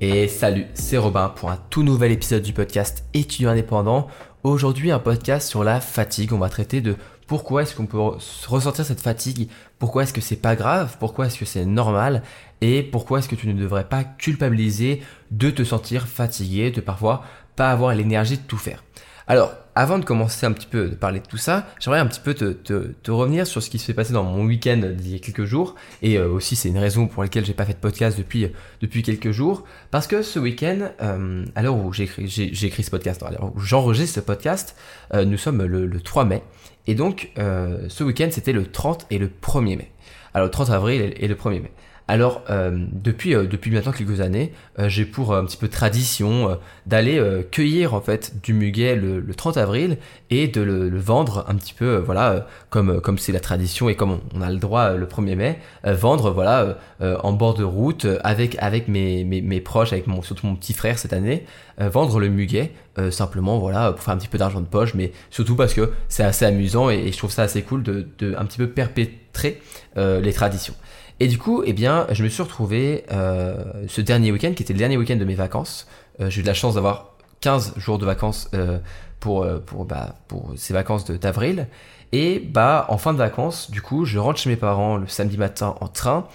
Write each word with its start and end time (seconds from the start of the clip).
Et 0.00 0.28
salut, 0.28 0.66
c'est 0.74 0.96
Robin 0.96 1.28
pour 1.28 1.50
un 1.50 1.58
tout 1.70 1.82
nouvel 1.82 2.12
épisode 2.12 2.44
du 2.44 2.52
podcast 2.52 3.04
étudiant 3.14 3.50
indépendant. 3.50 4.06
Aujourd'hui 4.44 4.92
un 4.92 5.00
podcast 5.00 5.48
sur 5.48 5.64
la 5.64 5.80
fatigue. 5.80 6.32
On 6.32 6.38
va 6.38 6.48
traiter 6.48 6.80
de 6.80 6.94
pourquoi 7.26 7.62
est-ce 7.62 7.74
qu'on 7.74 7.86
peut 7.86 7.98
ressentir 7.98 8.84
cette 8.84 9.00
fatigue, 9.00 9.48
pourquoi 9.80 10.04
est-ce 10.04 10.12
que 10.12 10.20
c'est 10.20 10.36
pas 10.36 10.54
grave, 10.54 10.98
pourquoi 11.00 11.26
est-ce 11.26 11.36
que 11.36 11.44
c'est 11.44 11.64
normal 11.64 12.22
et 12.60 12.84
pourquoi 12.84 13.18
est-ce 13.18 13.28
que 13.28 13.34
tu 13.34 13.48
ne 13.48 13.60
devrais 13.60 13.88
pas 13.88 14.04
culpabiliser 14.04 15.02
de 15.32 15.50
te 15.50 15.64
sentir 15.64 16.06
fatigué, 16.06 16.70
de 16.70 16.80
parfois 16.80 17.24
pas 17.56 17.72
avoir 17.72 17.92
l'énergie 17.92 18.36
de 18.36 18.42
tout 18.42 18.56
faire. 18.56 18.84
Alors, 19.26 19.52
avant 19.78 20.00
de 20.00 20.04
commencer 20.04 20.44
un 20.44 20.50
petit 20.50 20.66
peu 20.66 20.88
de 20.88 20.96
parler 20.96 21.20
de 21.20 21.26
tout 21.26 21.36
ça, 21.36 21.68
j'aimerais 21.78 22.00
un 22.00 22.06
petit 22.06 22.18
peu 22.18 22.34
te, 22.34 23.10
revenir 23.12 23.46
sur 23.46 23.62
ce 23.62 23.70
qui 23.70 23.78
s'est 23.78 23.94
passé 23.94 24.12
dans 24.12 24.24
mon 24.24 24.44
week-end 24.44 24.80
d'il 24.96 25.12
y 25.12 25.14
a 25.14 25.20
quelques 25.20 25.44
jours. 25.44 25.76
Et 26.02 26.18
euh, 26.18 26.28
aussi, 26.28 26.56
c'est 26.56 26.68
une 26.68 26.78
raison 26.78 27.06
pour 27.06 27.22
laquelle 27.22 27.44
j'ai 27.44 27.54
pas 27.54 27.64
fait 27.64 27.74
de 27.74 27.78
podcast 27.78 28.18
depuis, 28.18 28.50
depuis 28.80 29.04
quelques 29.04 29.30
jours. 29.30 29.62
Parce 29.92 30.08
que 30.08 30.22
ce 30.22 30.40
week-end, 30.40 30.90
euh, 31.00 31.44
à 31.54 31.62
l'heure 31.62 31.76
où 31.76 31.92
j'ai 31.92 32.02
écrit, 32.04 32.82
ce 32.82 32.90
podcast, 32.90 33.24
j'enregistre 33.56 34.16
ce 34.16 34.20
podcast, 34.20 34.74
euh, 35.14 35.24
nous 35.24 35.38
sommes 35.38 35.62
le, 35.62 36.00
3 36.00 36.24
mai. 36.24 36.42
Et 36.88 36.96
donc, 36.96 37.30
ce 37.36 38.02
week-end, 38.02 38.30
c'était 38.32 38.52
le 38.52 38.66
30 38.66 39.06
et 39.10 39.18
le 39.18 39.28
1er 39.28 39.76
mai. 39.76 39.92
Alors, 40.34 40.46
le 40.46 40.50
30 40.50 40.70
avril 40.70 41.14
et 41.16 41.28
le 41.28 41.36
1er 41.36 41.62
mai. 41.62 41.72
Alors, 42.10 42.42
euh, 42.48 42.70
depuis, 42.90 43.34
euh, 43.34 43.44
depuis 43.44 43.70
maintenant 43.70 43.92
quelques 43.92 44.22
années, 44.22 44.54
euh, 44.78 44.88
j'ai 44.88 45.04
pour 45.04 45.34
un 45.34 45.44
petit 45.44 45.58
peu 45.58 45.68
tradition 45.68 46.58
d'aller 46.86 47.22
cueillir 47.50 47.92
en 47.92 48.00
fait 48.00 48.40
du 48.42 48.54
muguet 48.54 48.96
le, 48.96 49.22
30 49.34 49.58
avril 49.58 49.98
et 50.30 50.48
de 50.48 50.62
le, 50.62 50.98
vendre 50.98 51.44
un 51.48 51.54
petit 51.54 51.74
peu, 51.74 51.96
voilà, 51.96 52.46
comme 52.70 53.00
comme 53.02 53.18
c'est 53.18 53.32
la 53.32 53.40
tradition 53.40 53.90
et 53.90 53.94
comme 53.94 54.20
on, 54.34 54.40
a 54.40 54.50
le 54.50 54.56
droit 54.56 54.94
le 54.94 55.04
1er 55.04 55.36
mai, 55.36 55.58
vendre 55.84 56.30
voilà 56.30 56.78
en 57.00 57.32
bord 57.32 57.54
de 57.54 57.64
route 57.64 58.06
avec 58.24 58.56
avec 58.58 58.88
mes, 58.88 59.24
mes, 59.24 59.60
proches, 59.60 59.92
avec 59.92 60.06
mon 60.06 60.22
surtout 60.22 60.46
mon 60.46 60.56
petit 60.56 60.72
frère 60.72 60.98
cette 60.98 61.12
année, 61.12 61.44
vendre 61.78 62.18
le 62.20 62.28
muguet 62.28 62.72
simplement 63.10 63.58
voilà 63.58 63.92
pour 63.92 64.02
faire 64.02 64.14
un 64.14 64.18
petit 64.18 64.28
peu 64.28 64.38
d'argent 64.38 64.60
de 64.60 64.66
poche, 64.66 64.94
mais 64.94 65.12
surtout 65.30 65.56
parce 65.56 65.74
que 65.74 65.92
c'est 66.08 66.24
assez 66.24 66.46
amusant 66.46 66.88
et, 66.88 66.96
et, 66.96 67.12
je 67.12 67.18
trouve 67.18 67.30
ça 67.30 67.42
assez 67.42 67.62
cool 67.62 67.82
de, 67.82 68.08
de 68.18 68.34
un 68.38 68.46
petit 68.46 68.58
peu 68.58 68.68
perpétrer 68.68 69.60
les 69.96 70.32
traditions. 70.32 70.74
Et 71.20 71.26
du 71.26 71.38
coup, 71.38 71.62
eh 71.66 71.72
bien, 71.72 72.06
je 72.10 72.22
me 72.22 72.28
suis 72.28 72.42
retrouvé 72.42 73.04
euh, 73.10 73.56
ce 73.88 74.00
dernier 74.00 74.30
week-end, 74.30 74.52
qui 74.54 74.62
était 74.62 74.72
le 74.72 74.78
dernier 74.78 74.96
week-end 74.96 75.16
de 75.16 75.24
mes 75.24 75.34
vacances. 75.34 75.88
Euh, 76.20 76.30
j'ai 76.30 76.40
eu 76.40 76.42
de 76.42 76.48
la 76.48 76.54
chance 76.54 76.74
d'avoir 76.74 77.14
15 77.40 77.74
jours 77.76 77.98
de 77.98 78.06
vacances 78.06 78.48
euh, 78.54 78.78
pour, 79.20 79.42
euh, 79.42 79.58
pour, 79.58 79.84
bah, 79.84 80.14
pour 80.28 80.52
ces 80.56 80.72
vacances 80.72 81.04
d'avril. 81.10 81.66
Et 82.12 82.38
bah, 82.38 82.86
en 82.88 82.98
fin 82.98 83.12
de 83.12 83.18
vacances, 83.18 83.70
du 83.70 83.82
coup, 83.82 84.04
je 84.04 84.18
rentre 84.18 84.38
chez 84.38 84.48
mes 84.48 84.56
parents 84.56 84.96
le 84.96 85.08
samedi 85.08 85.36
matin 85.36 85.74
en 85.80 85.88
train. 85.88 86.26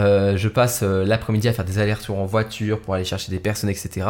Euh, 0.00 0.36
je 0.36 0.48
passe 0.48 0.80
euh, 0.82 1.04
l'après-midi 1.04 1.48
à 1.48 1.52
faire 1.52 1.64
des 1.64 1.78
allers-retours 1.78 2.18
en 2.18 2.24
voiture 2.24 2.80
pour 2.80 2.94
aller 2.94 3.04
chercher 3.04 3.30
des 3.30 3.38
personnes, 3.38 3.70
etc. 3.70 4.06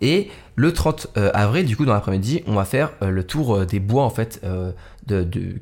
Et 0.00 0.30
le 0.54 0.72
30 0.72 1.08
euh, 1.16 1.30
avril, 1.34 1.66
du 1.66 1.76
coup, 1.76 1.84
dans 1.84 1.92
l'après-midi, 1.92 2.42
on 2.46 2.54
va 2.54 2.64
faire 2.64 2.92
le 3.02 3.22
tour 3.24 3.66
des 3.66 3.80
bois, 3.80 4.04
en 4.04 4.10
fait, 4.10 4.40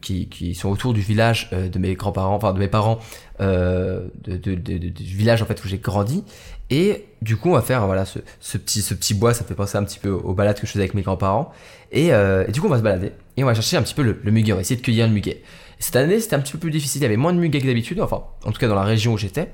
qui, 0.00 0.54
sont 0.54 0.68
autour 0.68 0.94
du 0.94 1.00
village 1.00 1.50
de 1.50 1.78
mes 1.78 1.94
grands-parents, 1.94 2.36
enfin 2.36 2.52
de 2.52 2.58
mes 2.58 2.68
parents, 2.68 3.00
du 3.40 4.92
village, 5.00 5.42
en 5.42 5.46
fait, 5.46 5.64
où 5.64 5.68
j'ai 5.68 5.78
grandi. 5.78 6.24
Et 6.70 7.06
du 7.20 7.36
coup, 7.36 7.50
on 7.50 7.54
va 7.54 7.62
faire 7.62 7.84
voilà 7.86 8.04
ce, 8.04 8.58
petit, 8.58 8.82
ce 8.82 8.94
petit 8.94 9.14
bois, 9.14 9.34
ça 9.34 9.44
fait 9.44 9.54
penser 9.54 9.76
un 9.76 9.84
petit 9.84 9.98
peu 9.98 10.10
aux 10.10 10.32
balades 10.32 10.58
que 10.58 10.66
je 10.66 10.72
faisais 10.72 10.84
avec 10.84 10.94
mes 10.94 11.02
grands-parents. 11.02 11.52
Et, 11.90 12.08
et, 12.08 12.52
du 12.52 12.60
coup, 12.60 12.68
on 12.68 12.70
va 12.70 12.78
se 12.78 12.82
balader 12.82 13.12
et 13.36 13.42
on 13.42 13.46
va 13.46 13.54
chercher 13.54 13.76
un 13.76 13.82
petit 13.82 13.94
peu 13.94 14.02
le, 14.02 14.20
le 14.22 14.30
muguet, 14.30 14.52
on 14.52 14.56
va 14.56 14.62
essayer 14.62 14.80
de 14.80 14.84
cueillir 14.84 15.06
le 15.08 15.12
muguet. 15.12 15.42
Cette 15.80 15.96
année, 15.96 16.20
c'était 16.20 16.36
un 16.36 16.40
petit 16.40 16.52
peu 16.52 16.58
plus 16.58 16.70
difficile. 16.70 17.00
Il 17.00 17.04
y 17.04 17.06
avait 17.06 17.16
moins 17.16 17.32
de 17.32 17.38
muguet 17.38 17.60
que 17.60 17.66
d'habitude, 17.66 18.00
enfin, 18.00 18.22
en 18.44 18.52
tout 18.52 18.60
cas 18.60 18.68
dans 18.68 18.74
la 18.74 18.84
région 18.84 19.12
où 19.12 19.18
j'étais. 19.18 19.50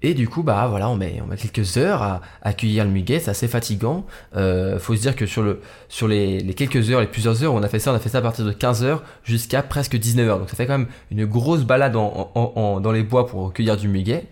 Et 0.00 0.14
du 0.14 0.28
coup, 0.28 0.44
bah 0.44 0.68
voilà, 0.68 0.88
on 0.88 0.96
met, 0.96 1.20
on 1.22 1.26
met 1.26 1.36
quelques 1.36 1.76
heures 1.76 2.02
à, 2.02 2.20
accueillir 2.42 2.84
le 2.84 2.90
muguet, 2.90 3.18
c'est 3.18 3.30
assez 3.30 3.48
fatigant. 3.48 4.06
Euh, 4.36 4.78
faut 4.78 4.94
se 4.94 5.00
dire 5.00 5.16
que 5.16 5.26
sur, 5.26 5.42
le, 5.42 5.60
sur 5.88 6.06
les, 6.06 6.38
les, 6.38 6.54
quelques 6.54 6.90
heures, 6.90 7.00
les 7.00 7.08
plusieurs 7.08 7.42
heures 7.42 7.52
on 7.52 7.62
a 7.62 7.68
fait 7.68 7.80
ça, 7.80 7.92
on 7.92 7.96
a 7.96 7.98
fait 7.98 8.08
ça 8.08 8.18
à 8.18 8.22
partir 8.22 8.44
de 8.44 8.52
15 8.52 8.84
heures 8.84 9.02
jusqu'à 9.24 9.62
presque 9.62 9.96
19 9.96 10.28
heures. 10.28 10.38
Donc 10.38 10.50
ça 10.50 10.56
fait 10.56 10.66
quand 10.66 10.78
même 10.78 10.88
une 11.10 11.26
grosse 11.26 11.64
balade 11.64 11.96
en, 11.96 12.80
dans 12.80 12.92
les 12.92 13.02
bois 13.02 13.26
pour 13.26 13.52
cueillir 13.52 13.76
du 13.76 13.88
muguet. 13.88 14.26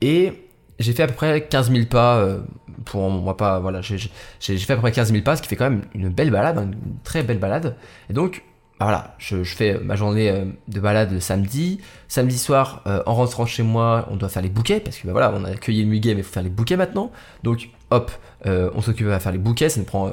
Et 0.00 0.32
j'ai 0.78 0.92
fait 0.94 1.02
à 1.02 1.06
peu 1.06 1.14
près 1.14 1.46
15 1.46 1.70
000 1.70 1.86
pas 1.86 2.16
euh, 2.16 2.40
pour 2.86 3.10
moi 3.10 3.36
pas 3.36 3.60
voilà 3.60 3.80
j'ai 3.82 3.98
fait 4.40 4.72
à 4.72 4.76
peu 4.76 4.82
près 4.82 4.92
15 4.92 5.12
000 5.12 5.22
pas 5.22 5.36
ce 5.36 5.42
qui 5.42 5.48
fait 5.48 5.56
quand 5.56 5.70
même 5.70 5.82
une 5.94 6.08
belle 6.08 6.30
balade 6.30 6.56
une 6.56 6.96
très 7.04 7.22
belle 7.22 7.38
balade 7.38 7.76
et 8.10 8.12
donc 8.14 8.42
voilà, 8.84 9.14
je, 9.18 9.42
fais 9.44 9.78
ma 9.78 9.96
journée 9.96 10.30
euh, 10.30 10.44
de 10.68 10.80
balade 10.80 11.12
le 11.12 11.20
samedi. 11.20 11.80
Samedi 12.08 12.38
soir, 12.38 12.82
euh, 12.86 13.02
en 13.06 13.14
rentrant 13.14 13.46
chez 13.46 13.62
moi, 13.62 14.08
on 14.10 14.16
doit 14.16 14.28
faire 14.28 14.42
les 14.42 14.48
bouquets, 14.48 14.80
parce 14.80 14.96
que 14.96 15.06
bah 15.06 15.12
voilà, 15.12 15.32
on 15.34 15.44
a 15.44 15.50
accueilli 15.50 15.82
le 15.82 15.88
muguet, 15.88 16.14
mais 16.14 16.20
il 16.20 16.24
faut 16.24 16.32
faire 16.32 16.42
les 16.42 16.48
bouquets 16.48 16.76
maintenant. 16.76 17.12
Donc, 17.42 17.68
hop, 17.90 18.10
euh, 18.46 18.70
on 18.74 18.80
s'occupe 18.80 19.08
à 19.08 19.20
faire 19.20 19.32
les 19.32 19.38
bouquets, 19.38 19.68
ça 19.68 19.80
me 19.80 19.84
prend 19.84 20.08
à 20.08 20.12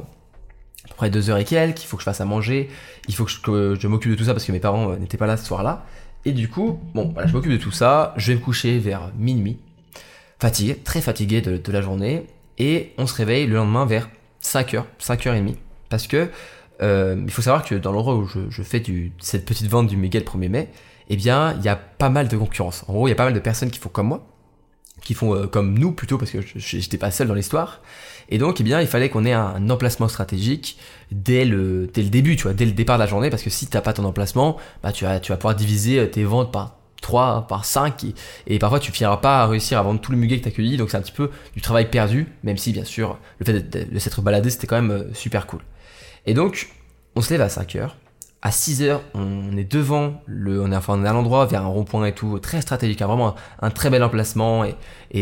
peu 0.87 0.95
près 0.95 1.09
deux 1.09 1.29
heures 1.29 1.37
et 1.37 1.45
quelques, 1.45 1.83
il 1.83 1.85
faut 1.85 1.97
que 1.97 2.01
je 2.01 2.05
fasse 2.05 2.21
à 2.21 2.25
manger, 2.25 2.69
il 3.07 3.15
faut 3.15 3.25
que 3.25 3.31
je, 3.79 3.87
m'occupe 3.87 4.11
de 4.11 4.17
tout 4.17 4.25
ça, 4.25 4.33
parce 4.33 4.45
que 4.45 4.51
mes 4.51 4.59
parents 4.59 4.95
n'étaient 4.97 5.17
pas 5.17 5.27
là 5.27 5.37
ce 5.37 5.45
soir-là. 5.45 5.85
Et 6.25 6.33
du 6.33 6.49
coup, 6.49 6.79
bon, 6.93 7.11
voilà, 7.13 7.27
je 7.27 7.33
m'occupe 7.33 7.51
de 7.51 7.57
tout 7.57 7.71
ça, 7.71 8.13
je 8.17 8.31
vais 8.31 8.39
me 8.39 8.43
coucher 8.43 8.77
vers 8.77 9.11
minuit, 9.17 9.57
fatigué, 10.39 10.75
très 10.75 10.99
fatigué 10.99 11.41
de, 11.41 11.57
de 11.57 11.71
la 11.71 11.81
journée, 11.81 12.25
et 12.57 12.91
on 12.97 13.07
se 13.07 13.15
réveille 13.15 13.47
le 13.47 13.55
lendemain 13.55 13.85
vers 13.85 14.09
5h, 14.43 14.83
5h30, 14.99 15.55
parce 15.89 16.07
que 16.07 16.29
euh, 16.81 17.21
il 17.23 17.31
faut 17.31 17.41
savoir 17.41 17.63
que 17.63 17.75
dans 17.75 17.91
l'endroit 17.91 18.15
où 18.15 18.27
je, 18.27 18.63
fais 18.63 18.83
cette 19.19 19.45
petite 19.45 19.67
vente 19.67 19.87
du 19.87 19.97
Miguel 19.97 20.23
1er 20.23 20.49
mai, 20.49 20.69
eh 21.09 21.15
bien, 21.15 21.55
il 21.57 21.63
y 21.63 21.69
a 21.69 21.75
pas 21.75 22.09
mal 22.09 22.27
de 22.27 22.37
concurrence. 22.37 22.85
En 22.87 22.93
gros, 22.93 23.07
il 23.07 23.11
y 23.11 23.13
a 23.13 23.15
pas 23.15 23.25
mal 23.25 23.33
de 23.33 23.39
personnes 23.39 23.71
qui 23.71 23.79
font 23.79 23.89
comme 23.89 24.07
moi, 24.07 24.27
qui 25.01 25.13
font 25.13 25.35
euh, 25.35 25.47
comme 25.47 25.77
nous 25.77 25.91
plutôt, 25.91 26.17
parce 26.17 26.31
que 26.31 26.39
j'étais 26.55 26.97
pas 26.97 27.11
seul 27.11 27.27
dans 27.27 27.33
l'histoire. 27.33 27.81
Et 28.29 28.37
donc, 28.37 28.61
eh 28.61 28.63
bien, 28.63 28.79
il 28.79 28.87
fallait 28.87 29.09
qu'on 29.09 29.25
ait 29.25 29.33
un 29.33 29.69
emplacement 29.69 30.07
stratégique 30.07 30.77
dès 31.11 31.45
le, 31.45 31.89
le 31.95 32.09
début, 32.09 32.35
tu 32.35 32.43
vois, 32.43 32.53
dès 32.53 32.65
le 32.65 32.71
départ 32.71 32.97
de 32.97 33.03
la 33.03 33.07
journée, 33.07 33.31
parce 33.31 33.41
que 33.41 33.49
si 33.49 33.67
t'as 33.67 33.81
pas 33.81 33.93
ton 33.93 34.05
emplacement, 34.05 34.57
bah, 34.83 34.91
tu 34.91 35.05
vas, 35.05 35.19
tu 35.19 35.33
pouvoir 35.33 35.55
diviser 35.55 35.99
euh, 35.99 36.05
tes 36.05 36.23
ventes 36.23 36.51
par 36.51 36.75
3, 37.01 37.47
par 37.47 37.65
5, 37.65 38.05
et, 38.45 38.59
parfois 38.59 38.79
tu 38.79 38.91
finiras 38.91 39.17
pas 39.17 39.41
à 39.41 39.47
réussir 39.47 39.79
à 39.79 39.81
vendre 39.81 40.01
tout 40.01 40.11
le 40.11 40.17
muguet 40.17 40.37
que 40.39 40.43
t'as 40.43 40.51
cueilli, 40.51 40.77
donc 40.77 40.91
c'est 40.91 40.97
un 40.97 41.01
petit 41.01 41.13
peu 41.13 41.31
du 41.55 41.61
travail 41.61 41.89
perdu, 41.89 42.27
même 42.43 42.57
si, 42.57 42.71
bien 42.71 42.83
sûr, 42.83 43.17
le 43.39 43.45
fait 43.45 43.89
de 43.91 43.99
s'être 43.99 44.21
baladé, 44.21 44.49
c'était 44.51 44.67
quand 44.67 44.79
même 44.79 45.07
super 45.13 45.47
cool. 45.47 45.61
Et 46.25 46.33
donc, 46.33 46.69
on 47.15 47.21
se 47.21 47.31
lève 47.31 47.41
à 47.41 47.49
5 47.49 47.75
heures. 47.75 47.97
À 48.41 48.51
6 48.51 48.83
heures, 48.83 49.01
on 49.13 49.57
est 49.57 49.69
devant 49.69 50.21
le, 50.25 50.61
on 50.61 50.71
est, 50.71 50.75
enfin, 50.75 50.97
on 50.97 51.03
à 51.03 51.11
l'endroit 51.11 51.45
vers 51.45 51.63
un 51.63 51.67
rond-point 51.67 52.05
et 52.05 52.13
tout, 52.13 52.39
très 52.39 52.61
stratégique, 52.61 53.01
hein, 53.01 53.07
vraiment 53.07 53.35
un, 53.61 53.69
très 53.69 53.89
bel 53.89 54.01
emplacement 54.01 54.63
et, 54.63 54.75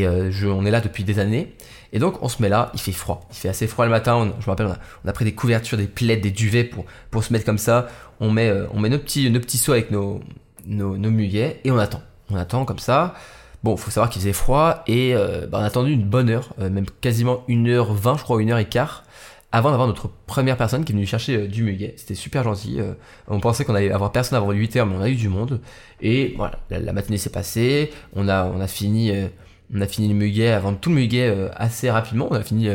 euh, 0.05 0.31
on 0.43 0.65
est 0.67 0.69
là 0.69 0.81
depuis 0.81 1.03
des 1.03 1.17
années. 1.17 1.55
Et 1.93 1.99
donc 1.99 2.21
on 2.21 2.29
se 2.29 2.43
met 2.43 2.49
là, 2.49 2.69
il 2.75 2.79
fait 2.79 2.91
froid, 2.91 3.27
il 3.31 3.35
fait 3.35 3.49
assez 3.49 3.65
froid 3.65 3.85
le 3.85 3.91
matin. 3.91 4.31
je 4.39 4.45
me 4.45 4.49
rappelle, 4.51 4.67
on 5.03 5.09
a, 5.09 5.13
pris 5.13 5.25
des 5.25 5.33
couvertures, 5.33 5.79
des 5.79 5.87
plaids, 5.87 6.17
des 6.17 6.29
duvets 6.29 6.63
pour, 6.63 7.23
se 7.23 7.33
mettre 7.33 7.45
comme 7.45 7.57
ça. 7.57 7.87
On 8.19 8.29
met, 8.29 8.49
euh, 8.49 8.67
on 8.71 8.79
met 8.79 8.89
nos 8.89 8.99
petits, 8.99 9.31
nos 9.31 9.39
petits 9.39 9.57
seaux 9.57 9.71
avec 9.71 9.89
nos, 9.89 10.19
nos, 10.67 10.95
et 10.95 11.71
on 11.71 11.79
attend. 11.79 12.03
On 12.29 12.35
attend 12.35 12.65
comme 12.65 12.77
ça. 12.77 13.15
Bon, 13.63 13.77
faut 13.77 13.89
savoir 13.89 14.11
qu'il 14.11 14.21
faisait 14.21 14.33
froid 14.33 14.83
et 14.85 15.15
euh, 15.15 15.47
bah, 15.47 15.57
on 15.59 15.63
a 15.63 15.65
attendu 15.65 15.91
une 15.91 16.07
bonne 16.07 16.29
heure, 16.29 16.53
même 16.59 16.85
quasiment 17.01 17.43
une 17.47 17.67
heure 17.67 17.93
vingt, 17.93 18.17
je 18.17 18.21
crois, 18.21 18.39
une 18.39 18.51
heure 18.51 18.59
et 18.59 18.69
quart 18.69 19.05
avant 19.51 19.69
d'avoir 19.69 19.87
notre 19.87 20.09
première 20.09 20.57
personne 20.57 20.83
qui 20.83 20.91
est 20.91 20.95
venue 20.95 21.05
chercher 21.05 21.37
euh, 21.37 21.47
du 21.47 21.63
muguet. 21.63 21.93
C'était 21.97 22.15
super 22.15 22.43
gentil. 22.43 22.79
Euh, 22.79 22.93
on 23.27 23.39
pensait 23.39 23.63
qu'on 23.63 23.75
allait 23.75 23.91
avoir 23.91 24.11
personne 24.11 24.37
avant 24.37 24.51
8h, 24.51 24.85
mais 24.87 24.95
on 24.95 25.01
a 25.01 25.09
eu 25.09 25.15
du 25.15 25.29
monde. 25.29 25.61
Et 26.01 26.33
voilà, 26.37 26.59
la, 26.69 26.93
matinée 26.93 27.17
s'est 27.17 27.29
passée. 27.29 27.91
On 28.15 28.27
a, 28.27 28.45
on 28.45 28.59
a 28.59 28.67
fini, 28.67 29.11
euh, 29.11 29.27
on 29.73 29.81
a 29.81 29.87
fini 29.87 30.09
le 30.09 30.15
muguet, 30.15 30.49
avant 30.49 30.73
tout 30.73 30.89
le 30.89 30.95
muguet 30.95 31.49
assez 31.55 31.89
rapidement. 31.89 32.27
On 32.29 32.35
a 32.35 32.43
fini 32.43 32.69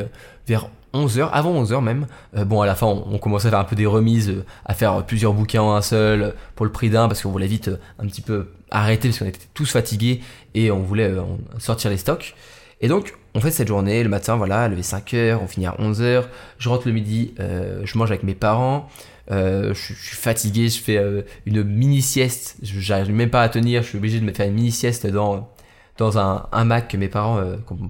vers 0.47 0.69
11h, 0.95 1.29
avant 1.31 1.63
11h 1.63 1.83
même. 1.83 2.07
bon, 2.35 2.61
à 2.61 2.67
la 2.67 2.75
fin, 2.75 2.87
on, 2.87 3.19
commençait 3.19 3.49
à 3.49 3.51
faire 3.51 3.61
un 3.61 3.65
peu 3.65 3.77
des 3.77 3.87
remises, 3.87 4.45
à 4.67 4.75
faire 4.75 5.07
plusieurs 5.07 5.33
bouquets 5.33 5.59
en 5.59 5.75
un 5.75 5.81
seul, 5.81 6.35
pour 6.55 6.67
le 6.67 6.73
prix 6.73 6.91
d'un, 6.91 7.09
parce 7.09 7.23
qu'on 7.23 7.31
voulait 7.31 7.47
vite 7.47 7.71
un 7.99 8.07
petit 8.07 8.21
peu 8.21 8.51
arrêter, 8.71 9.09
parce 9.09 9.21
qu'on 9.21 9.27
était 9.27 9.47
tous 9.55 9.71
fatigués, 9.71 10.21
et 10.55 10.71
on 10.71 10.83
voulait 10.83 11.15
sortir 11.59 11.91
les 11.91 11.97
stocks. 11.97 12.35
Et 12.83 12.89
donc, 12.89 13.15
on 13.35 13.41
fait 13.41 13.51
cette 13.51 13.69
journée, 13.69 14.03
le 14.03 14.09
matin, 14.09 14.37
voilà, 14.37 14.69
lever 14.69 14.83
5 14.83 15.15
heures, 15.15 15.43
on 15.43 15.47
finit 15.47 15.67
à 15.67 15.75
11 15.79 16.03
heures, 16.03 16.29
je 16.59 16.69
rentre 16.69 16.87
le 16.87 16.93
midi, 16.93 17.35
euh, 17.41 17.81
je 17.85 17.97
mange 17.97 18.11
avec 18.11 18.25
mes 18.25 18.35
parents, 18.35 18.89
euh, 19.31 19.73
je, 19.73 19.95
suis 19.95 20.17
fatigué, 20.17 20.69
je 20.69 20.81
fais 20.81 20.99
euh, 20.99 21.23
une 21.47 21.63
mini 21.63 22.03
sieste, 22.03 22.57
j'arrive 22.63 23.11
même 23.11 23.31
pas 23.31 23.43
à 23.43 23.49
tenir, 23.49 23.83
je 23.83 23.89
suis 23.89 23.99
obligé 23.99 24.21
de 24.21 24.25
me 24.25 24.33
faire 24.33 24.47
une 24.47 24.55
mini 24.55 24.73
sieste 24.73 25.07
dans 25.07 25.51
dans 25.99 26.19
un 26.19 26.47
hamac 26.53 26.89
que 26.89 26.97
mes 26.97 27.09
parents 27.09 27.43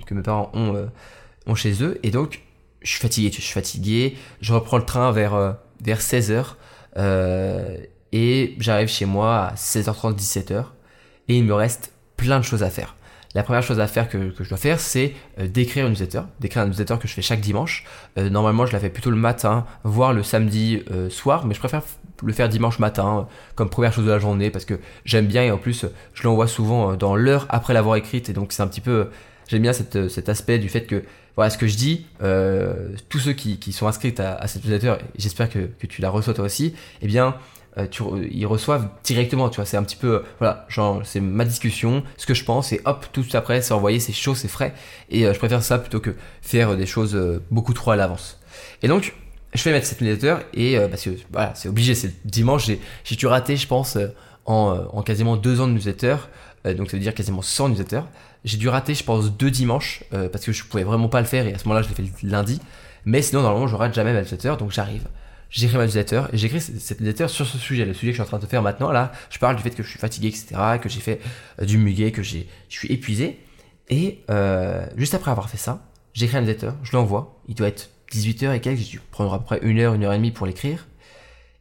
que 0.07 0.15
mes 0.15 0.23
parents 0.23 0.51
ont 0.55 1.55
chez 1.55 1.83
eux, 1.83 1.99
et 2.03 2.11
donc 2.11 2.43
je 2.83 2.91
suis 2.91 3.01
fatigué, 3.01 3.31
je 3.33 3.41
suis 3.41 3.53
fatigué, 3.53 4.17
je 4.41 4.53
reprends 4.53 4.77
le 4.77 4.85
train 4.85 5.13
vers 5.13 5.57
vers 5.81 6.01
16 6.01 6.33
heures 6.33 6.57
et 8.13 8.55
j'arrive 8.59 8.89
chez 8.89 9.07
moi 9.07 9.47
à 9.47 9.55
16h30, 9.55 10.17
17h, 10.17 10.65
et 11.29 11.39
il 11.39 11.45
me 11.45 11.55
reste 11.55 11.93
plein 12.17 12.39
de 12.39 12.45
choses 12.45 12.65
à 12.65 12.71
faire 12.71 12.97
la 13.35 13.43
première 13.43 13.63
chose 13.63 13.81
à 13.81 13.87
faire 13.87 14.09
que, 14.09 14.33
je 14.39 14.49
dois 14.49 14.59
faire, 14.59 14.81
c'est 14.81 15.15
euh, 15.39 15.47
d'écrire 15.47 15.87
une 15.87 15.93
newsletter, 15.93 16.23
d'écrire 16.41 16.63
un 16.63 16.67
newsletter 16.67 16.97
que 17.01 17.09
je 17.09 17.15
fais 17.15 17.23
chaque 17.23 17.41
dimanche. 17.41 17.85
Euh, 18.19 18.29
normalement, 18.29 18.67
je 18.67 18.73
la 18.73 18.79
fais 18.79 18.91
plutôt 18.91 19.11
le 19.11 19.17
matin, 19.17 19.65
voire 19.85 20.13
le 20.13 20.23
samedi 20.23 20.83
euh, 20.91 21.09
soir, 21.09 21.47
mais 21.47 21.55
je 21.55 21.59
préfère 21.59 21.83
le 22.23 22.33
faire 22.33 22.49
dimanche 22.49 22.79
matin 22.79 23.27
comme 23.57 23.69
première 23.69 23.93
chose 23.93 24.05
de 24.05 24.11
la 24.11 24.21
journée 24.21 24.51
parce 24.51 24.65
que 24.65 24.79
j'aime 25.05 25.27
bien 25.27 25.43
et 25.43 25.51
en 25.51 25.59
plus 25.59 25.87
je 26.15 26.23
l'envoie 26.23 26.47
souvent 26.47 26.95
dans 26.95 27.17
l'heure 27.17 27.47
après 27.49 27.75
l'avoir 27.75 27.97
écrite 27.97 28.29
et 28.29 28.33
donc 28.33 28.53
c'est 28.53 28.63
un 28.63 28.69
petit 28.69 28.81
peu 28.81 29.09
J'aime 29.49 29.63
bien 29.63 29.73
cet 29.73 30.29
aspect 30.29 30.61
du 30.61 30.69
fait 30.69 30.83
que 30.83 31.03
voilà 31.35 31.51
ce 31.51 31.59
que 31.59 31.67
je 31.67 31.77
dis, 31.77 32.07
tous 33.09 33.19
ceux 33.19 33.33
qui, 33.33 33.59
qui 33.59 33.73
sont 33.73 33.89
inscrits 33.89 34.15
à, 34.19 34.37
à 34.37 34.47
cette 34.47 34.65
newsletter, 34.65 34.95
j'espère 35.19 35.51
que, 35.51 35.69
que 35.79 35.87
tu 35.89 36.01
la 36.01 36.11
reçois 36.11 36.33
toi 36.33 36.45
aussi, 36.45 36.75
eh 37.03 37.09
bien 37.09 37.35
euh, 37.79 37.87
ils 38.31 38.47
reçoivent 38.47 38.89
directement, 39.03 39.49
tu 39.49 39.57
vois, 39.57 39.65
c'est 39.65 39.79
un 39.79 39.83
petit 39.83 39.97
peu, 39.97 40.23
voilà, 40.39 40.67
genre 40.69 41.01
c'est 41.05 41.21
ma 41.21 41.45
discussion, 41.45 42.03
ce 42.19 42.27
que 42.27 42.35
je 42.35 42.45
pense, 42.45 42.73
et 42.73 42.83
hop, 42.85 43.07
tout 43.13 43.25
après 43.33 43.63
c'est 43.63 43.73
envoyé, 43.73 43.99
c'est 43.99 44.13
chaud, 44.13 44.35
c'est 44.35 44.49
frais, 44.49 44.75
et 45.11 45.27
euh, 45.27 45.33
je 45.33 45.39
préfère 45.39 45.63
ça 45.63 45.79
plutôt 45.79 46.01
que 46.01 46.15
faire 46.43 46.77
des 46.77 46.85
choses 46.85 47.15
euh, 47.15 47.43
beaucoup 47.51 47.73
trop 47.73 47.93
à 47.93 47.97
l'avance. 47.97 48.39
Et 48.83 48.89
donc, 48.89 49.15
je 49.55 49.65
vais 49.65 49.73
mettre 49.73 49.87
cette 49.87 50.03
newsletter, 50.03 50.37
et 50.55 50.79
parce 50.91 51.03
que 51.03 51.11
voilà, 51.31 51.55
c'est 51.55 51.69
obligé, 51.69 51.95
c'est 51.95 52.27
dimanche, 52.27 52.71
j'ai 53.05 53.17
dû 53.17 53.27
rater, 53.27 53.57
je 53.57 53.67
pense, 53.67 53.99
en, 54.47 54.87
en 54.91 55.03
quasiment 55.03 55.37
deux 55.37 55.61
ans 55.61 55.67
de 55.67 55.73
newsletter, 55.73 56.17
donc 56.65 56.91
ça 56.91 56.97
veut 56.97 57.03
dire 57.03 57.15
quasiment 57.15 57.43
100 57.43 57.69
newsletters. 57.69 58.01
J'ai 58.45 58.57
dû 58.57 58.71
rater, 58.71 58.95
je 58.95 59.05
pense, 59.05 59.31
deux 59.31 59.51
dimanches, 59.51 60.05
parce 60.11 60.47
que 60.47 60.53
je 60.53 60.65
pouvais 60.65 60.85
vraiment 60.85 61.11
pas 61.11 61.21
le 61.21 61.27
faire, 61.27 61.47
et 61.47 61.53
à 61.53 61.59
ce 61.59 61.65
moment-là, 61.65 61.83
je 61.83 61.89
l'ai 61.89 61.95
fait 61.95 62.27
lundi. 62.27 62.63
Mais 63.05 63.21
sinon, 63.21 63.43
normalement, 63.43 63.67
je 63.67 63.77
rate 63.77 63.93
jamais 63.93 64.15
ma 64.15 64.23
newsletter, 64.23 64.55
donc 64.59 64.73
j'arrive 64.73 65.07
j'écris 65.53 65.77
ma 65.77 65.85
newsletter 65.85 66.25
et 66.33 66.39
j'écris 66.39 66.61
cette 66.61 67.01
newsletter 67.01 67.29
sur 67.29 67.47
ce 67.47 67.59
sujet, 67.59 67.85
le 67.85 67.95
sujet 67.95 68.11
que 68.11 68.17
je 68.17 68.23
suis 68.23 68.27
en 68.27 68.39
train 68.39 68.45
de 68.45 68.47
faire 68.51 68.63
maintenant. 68.63 68.91
Là, 68.91 69.13
je 69.31 69.39
parle 69.39 69.55
du 69.55 69.63
fait 69.63 69.71
que 69.71 69.83
je 69.83 69.89
suis 69.89 69.99
fatigué, 69.99 70.29
etc., 70.29 70.57
que 70.83 70.89
j'ai 70.89 71.01
fait 71.01 71.21
euh, 71.61 71.65
du 71.65 71.79
muguet, 71.79 72.11
que 72.11 72.23
je 72.23 72.39
suis 72.69 72.93
épuisé. 72.93 73.39
Et 73.89 74.25
euh, 74.31 74.87
juste 74.97 75.15
après 75.15 75.31
avoir 75.31 75.51
fait 75.51 75.59
ça, 75.59 75.87
j'écris 76.15 76.39
un 76.39 76.41
newsletter, 76.41 76.71
je 76.83 76.93
l'envoie. 76.93 77.41
Il 77.47 77.55
doit 77.55 77.69
être 77.69 77.91
18h 78.11 78.55
et 78.55 78.61
quelques, 78.61 78.79
j'ai 78.79 78.91
dû 78.91 79.01
prendre 79.11 79.33
à 79.35 79.39
peu 79.39 79.45
près 79.45 79.61
une 79.63 79.79
heure, 79.79 79.95
une 79.95 80.05
heure 80.05 80.13
et 80.13 80.17
demie 80.17 80.33
pour 80.33 80.47
l'écrire. 80.47 80.89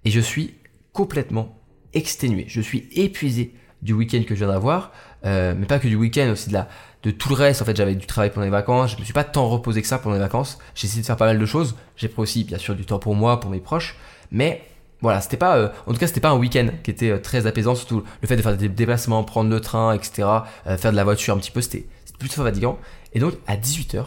Et 0.05 0.09
je 0.09 0.19
suis 0.19 0.55
complètement 0.93 1.59
exténué. 1.93 2.45
Je 2.47 2.61
suis 2.61 2.87
épuisé 2.93 3.53
du 3.81 3.93
week-end 3.93 4.23
que 4.23 4.35
je 4.35 4.39
viens 4.45 4.53
d'avoir, 4.53 4.93
euh, 5.25 5.53
mais 5.57 5.65
pas 5.65 5.79
que 5.79 5.87
du 5.87 5.95
week-end, 5.95 6.29
aussi 6.31 6.49
de 6.49 6.53
la, 6.53 6.69
de 7.03 7.11
tout 7.11 7.29
le 7.29 7.35
reste. 7.35 7.61
En 7.61 7.65
fait, 7.65 7.75
j'avais 7.75 7.95
du 7.95 8.05
travail 8.05 8.29
pendant 8.31 8.45
les 8.45 8.51
vacances. 8.51 8.91
Je 8.91 8.97
me 8.97 9.03
suis 9.03 9.13
pas 9.13 9.23
tant 9.23 9.47
reposé 9.49 9.81
que 9.81 9.87
ça 9.87 9.99
pendant 9.99 10.15
les 10.15 10.21
vacances. 10.21 10.59
J'ai 10.75 10.87
essayé 10.87 11.01
de 11.01 11.05
faire 11.05 11.17
pas 11.17 11.25
mal 11.25 11.39
de 11.39 11.45
choses. 11.45 11.75
J'ai 11.97 12.07
pris 12.07 12.21
aussi, 12.21 12.43
bien 12.43 12.57
sûr, 12.57 12.75
du 12.75 12.85
temps 12.85 12.99
pour 12.99 13.15
moi, 13.15 13.39
pour 13.39 13.49
mes 13.49 13.59
proches. 13.59 13.95
Mais 14.31 14.61
voilà, 15.01 15.19
c'était 15.19 15.37
pas, 15.37 15.57
euh, 15.57 15.69
en 15.87 15.93
tout 15.93 15.99
cas, 15.99 16.07
c'était 16.07 16.21
pas 16.21 16.29
un 16.29 16.37
week-end 16.37 16.67
qui 16.83 16.91
était 16.91 17.09
euh, 17.09 17.17
très 17.19 17.47
apaisant. 17.47 17.75
Surtout 17.75 18.03
le 18.21 18.27
fait 18.27 18.37
de 18.37 18.41
faire 18.41 18.55
des 18.55 18.69
déplacements, 18.69 19.23
prendre 19.23 19.49
le 19.49 19.59
train, 19.59 19.93
etc., 19.93 20.27
euh, 20.67 20.77
faire 20.77 20.91
de 20.91 20.95
la 20.95 21.03
voiture 21.03 21.33
un 21.33 21.39
petit 21.39 21.51
peu, 21.51 21.61
c'était 21.61 21.85
plutôt 22.19 22.43
fatigant. 22.43 22.77
Et 23.13 23.19
donc, 23.19 23.33
à 23.47 23.57
18h, 23.57 24.05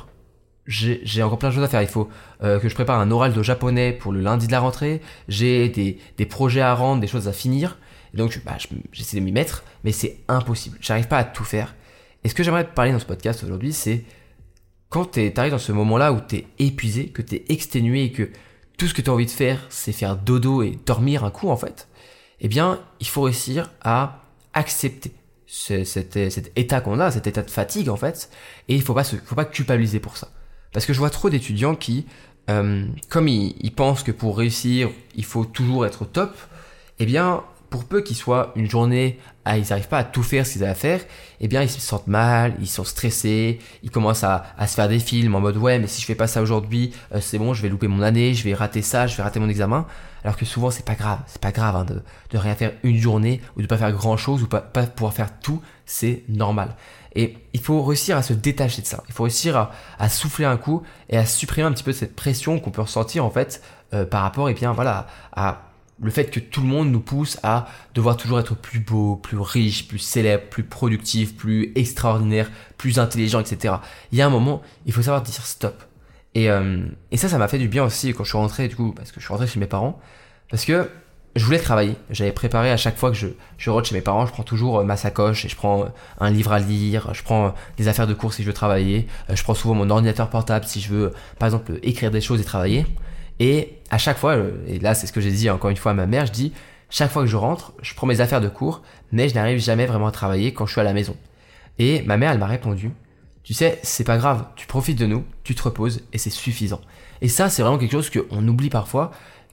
j'ai 0.66 1.22
encore 1.22 1.38
plein 1.38 1.50
de 1.50 1.54
choses 1.54 1.64
à 1.64 1.68
faire. 1.68 1.82
Il 1.82 1.88
faut 1.88 2.08
que 2.40 2.68
je 2.68 2.74
prépare 2.74 2.98
un 2.98 3.10
oral 3.10 3.34
de 3.34 3.42
japonais 3.42 3.92
pour 3.92 4.12
le 4.12 4.20
lundi 4.20 4.46
de 4.46 4.52
la 4.52 4.60
rentrée. 4.60 5.02
J'ai 5.28 5.68
des, 5.68 6.26
projets 6.26 6.62
à 6.62 6.74
rendre, 6.74 7.02
des 7.02 7.06
choses 7.06 7.28
à 7.28 7.34
finir. 7.34 7.76
Et 8.14 8.16
donc, 8.16 8.40
bah, 8.46 8.56
j'essaie 8.92 9.18
de 9.18 9.22
m'y 9.22 9.32
mettre, 9.32 9.64
mais 9.82 9.92
c'est 9.92 10.20
impossible. 10.26 10.78
J'arrive 10.80 11.06
pas 11.06 11.18
à 11.18 11.24
tout 11.24 11.44
faire. 11.44 11.74
Et 12.24 12.28
ce 12.28 12.34
que 12.34 12.42
j'aimerais 12.42 12.64
te 12.64 12.74
parler 12.74 12.92
dans 12.92 12.98
ce 12.98 13.04
podcast 13.04 13.42
aujourd'hui, 13.44 13.72
c'est 13.72 14.04
quand 14.88 15.12
tu 15.12 15.32
arrives 15.36 15.52
dans 15.52 15.58
ce 15.58 15.72
moment-là 15.72 16.12
où 16.12 16.20
tu 16.26 16.36
es 16.36 16.46
épuisé, 16.58 17.08
que 17.08 17.22
tu 17.22 17.36
es 17.36 17.44
exténué 17.48 18.04
et 18.04 18.12
que 18.12 18.30
tout 18.78 18.88
ce 18.88 18.94
que 18.94 19.02
tu 19.02 19.10
as 19.10 19.12
envie 19.12 19.26
de 19.26 19.30
faire, 19.30 19.64
c'est 19.68 19.92
faire 19.92 20.16
dodo 20.16 20.62
et 20.62 20.78
dormir 20.86 21.24
un 21.24 21.30
coup 21.30 21.48
en 21.48 21.56
fait, 21.56 21.88
eh 22.40 22.48
bien, 22.48 22.80
il 23.00 23.06
faut 23.06 23.22
réussir 23.22 23.70
à 23.82 24.22
accepter 24.52 25.12
cet, 25.46 26.16
état 26.56 26.80
qu'on 26.80 26.98
a, 26.98 27.10
cet 27.10 27.26
état 27.26 27.42
de 27.42 27.50
fatigue 27.50 27.88
en 27.88 27.96
fait, 27.96 28.30
et 28.68 28.74
il 28.74 28.82
faut 28.82 28.94
pas 28.94 29.04
faut 29.04 29.34
pas 29.34 29.44
culpabiliser 29.44 30.00
pour 30.00 30.16
ça. 30.16 30.28
Parce 30.72 30.86
que 30.86 30.92
je 30.92 30.98
vois 30.98 31.10
trop 31.10 31.30
d'étudiants 31.30 31.76
qui, 31.76 32.06
euh, 32.50 32.86
comme 33.08 33.28
ils, 33.28 33.54
ils, 33.60 33.72
pensent 33.72 34.02
que 34.02 34.12
pour 34.12 34.36
réussir, 34.36 34.90
il 35.14 35.24
faut 35.24 35.44
toujours 35.44 35.86
être 35.86 36.04
top, 36.04 36.36
eh 36.98 37.06
bien, 37.06 37.44
pour 37.74 37.86
peu 37.86 38.02
qu'ils 38.02 38.14
soient 38.14 38.52
une 38.54 38.70
journée, 38.70 39.18
à, 39.44 39.58
ils 39.58 39.66
n'arrivent 39.68 39.88
pas 39.88 39.98
à 39.98 40.04
tout 40.04 40.22
faire 40.22 40.46
ce 40.46 40.52
qu'ils 40.52 40.62
ont 40.62 40.68
à 40.68 40.74
faire, 40.74 41.00
eh 41.40 41.48
bien 41.48 41.60
ils 41.60 41.68
se 41.68 41.80
sentent 41.80 42.06
mal, 42.06 42.54
ils 42.60 42.68
sont 42.68 42.84
stressés, 42.84 43.58
ils 43.82 43.90
commencent 43.90 44.22
à, 44.22 44.54
se 44.60 44.76
faire 44.76 44.88
des 44.88 45.00
films 45.00 45.34
en 45.34 45.40
mode 45.40 45.56
ouais 45.56 45.80
mais 45.80 45.88
si 45.88 46.00
je 46.00 46.06
fais 46.06 46.14
pas 46.14 46.28
ça 46.28 46.40
aujourd'hui, 46.40 46.92
euh, 47.12 47.20
c'est 47.20 47.36
bon, 47.36 47.52
je 47.52 47.62
vais 47.62 47.68
louper 47.68 47.88
mon 47.88 48.00
année, 48.00 48.32
je 48.32 48.44
vais 48.44 48.54
rater 48.54 48.80
ça, 48.80 49.08
je 49.08 49.16
vais 49.16 49.24
rater 49.24 49.40
mon 49.40 49.48
examen. 49.48 49.88
Alors 50.22 50.36
que 50.36 50.44
souvent 50.44 50.70
c'est 50.70 50.84
pas 50.84 50.94
grave, 50.94 51.18
c'est 51.26 51.40
pas 51.40 51.50
grave 51.50 51.74
hein, 51.74 51.84
de, 51.84 52.00
de 52.30 52.38
rien 52.38 52.54
faire 52.54 52.74
une 52.84 52.96
journée 52.96 53.40
ou 53.56 53.62
de 53.62 53.66
pas 53.66 53.76
faire 53.76 53.90
grand 53.90 54.16
chose 54.16 54.44
ou 54.44 54.46
pas, 54.46 54.60
pas 54.60 54.86
pouvoir 54.86 55.12
faire 55.12 55.40
tout, 55.40 55.60
c'est 55.84 56.22
normal. 56.28 56.76
Et 57.16 57.38
il 57.54 57.60
faut 57.60 57.82
réussir 57.82 58.16
à 58.16 58.22
se 58.22 58.34
détacher 58.34 58.82
de 58.82 58.86
ça. 58.86 59.02
Il 59.08 59.14
faut 59.14 59.24
réussir 59.24 59.56
à, 59.56 59.72
à 59.98 60.08
souffler 60.08 60.44
un 60.44 60.58
coup 60.58 60.84
et 61.08 61.16
à 61.16 61.26
supprimer 61.26 61.66
un 61.66 61.72
petit 61.72 61.82
peu 61.82 61.92
cette 61.92 62.14
pression 62.14 62.60
qu'on 62.60 62.70
peut 62.70 62.82
ressentir 62.82 63.24
en 63.24 63.30
fait 63.30 63.62
euh, 63.94 64.04
par 64.04 64.22
rapport 64.22 64.48
et 64.48 64.52
eh 64.52 64.54
bien 64.54 64.72
voilà 64.72 65.08
à 65.32 65.73
le 66.00 66.10
fait 66.10 66.30
que 66.30 66.40
tout 66.40 66.60
le 66.60 66.66
monde 66.66 66.90
nous 66.90 67.00
pousse 67.00 67.38
à 67.42 67.66
devoir 67.94 68.16
toujours 68.16 68.40
être 68.40 68.54
plus 68.54 68.80
beau, 68.80 69.16
plus 69.16 69.38
riche, 69.38 69.86
plus 69.86 69.98
célèbre, 69.98 70.44
plus 70.50 70.64
productif, 70.64 71.36
plus 71.36 71.72
extraordinaire, 71.76 72.50
plus 72.76 72.98
intelligent, 72.98 73.40
etc. 73.40 73.76
Il 74.10 74.18
y 74.18 74.22
a 74.22 74.26
un 74.26 74.30
moment, 74.30 74.62
il 74.86 74.92
faut 74.92 75.02
savoir 75.02 75.22
dire 75.22 75.46
stop. 75.46 75.82
Et, 76.34 76.50
euh, 76.50 76.84
et 77.12 77.16
ça, 77.16 77.28
ça 77.28 77.38
m'a 77.38 77.46
fait 77.46 77.58
du 77.58 77.68
bien 77.68 77.84
aussi 77.84 78.12
quand 78.12 78.24
je 78.24 78.30
suis 78.30 78.38
rentré, 78.38 78.66
du 78.66 78.74
coup, 78.74 78.92
parce 78.92 79.12
que 79.12 79.20
je 79.20 79.24
suis 79.24 79.32
rentré 79.32 79.46
chez 79.46 79.60
mes 79.60 79.66
parents, 79.66 80.00
parce 80.50 80.64
que 80.64 80.90
je 81.36 81.44
voulais 81.44 81.58
travailler. 81.58 81.96
J'avais 82.10 82.32
préparé 82.32 82.70
à 82.70 82.76
chaque 82.76 82.96
fois 82.96 83.10
que 83.10 83.16
je, 83.16 83.28
je 83.58 83.70
rentre 83.70 83.88
chez 83.88 83.94
mes 83.94 84.00
parents, 84.00 84.26
je 84.26 84.32
prends 84.32 84.42
toujours 84.42 84.80
euh, 84.80 84.84
ma 84.84 84.96
sacoche 84.96 85.44
et 85.44 85.48
je 85.48 85.56
prends 85.56 85.84
euh, 85.84 85.88
un 86.20 86.30
livre 86.30 86.52
à 86.52 86.58
lire, 86.58 87.12
je 87.14 87.22
prends 87.22 87.54
des 87.76 87.86
affaires 87.86 88.06
de 88.06 88.14
cours 88.14 88.34
si 88.34 88.42
je 88.42 88.48
veux 88.48 88.52
travailler, 88.52 89.06
je 89.32 89.42
prends 89.42 89.54
souvent 89.54 89.74
mon 89.74 89.90
ordinateur 89.90 90.28
portable 90.28 90.64
si 90.64 90.80
je 90.80 90.88
veux, 90.88 91.12
par 91.38 91.46
exemple, 91.46 91.78
écrire 91.82 92.10
des 92.10 92.20
choses 92.20 92.40
et 92.40 92.44
travailler. 92.44 92.86
Et 93.40 93.78
à 93.90 93.98
chaque 93.98 94.18
fois, 94.18 94.36
euh, 94.36 94.52
et 94.66 94.78
là 94.78 94.94
c'est 94.94 95.06
ce 95.06 95.12
que 95.12 95.20
j'ai 95.20 95.30
dit 95.30 95.50
encore 95.50 95.70
une 95.70 95.76
fois 95.76 95.92
à 95.92 95.94
ma 95.94 96.06
mère, 96.06 96.26
je 96.26 96.32
dis, 96.32 96.52
chaque 96.90 97.10
fois 97.10 97.22
que 97.22 97.28
je 97.28 97.36
rentre, 97.36 97.72
je 97.82 97.94
prends 97.94 98.06
mes 98.06 98.20
affaires 98.20 98.40
de 98.40 98.48
cours, 98.48 98.82
mais 99.12 99.28
je 99.28 99.34
n'arrive 99.34 99.58
jamais 99.58 99.86
vraiment 99.86 100.06
à 100.06 100.12
travailler 100.12 100.52
quand 100.52 100.66
je 100.66 100.72
suis 100.72 100.80
à 100.80 100.84
la 100.84 100.92
maison. 100.92 101.16
Et 101.78 102.02
ma 102.02 102.16
mère, 102.16 102.30
elle 102.30 102.38
m'a 102.38 102.46
répondu, 102.46 102.92
tu 103.42 103.52
sais, 103.52 103.78
c'est 103.82 104.04
pas 104.04 104.16
grave, 104.16 104.46
tu 104.56 104.66
profites 104.66 104.98
de 104.98 105.06
nous, 105.06 105.24
tu 105.42 105.54
te 105.54 105.62
reposes, 105.62 106.02
et 106.12 106.18
c'est 106.18 106.30
suffisant. 106.30 106.80
Et 107.20 107.28
ça, 107.28 107.48
c'est 107.48 107.62
vraiment 107.62 107.78
quelque 107.78 107.92
chose 107.92 108.10
qu'on 108.10 108.46
oublie 108.48 108.70
parfois, 108.70 109.10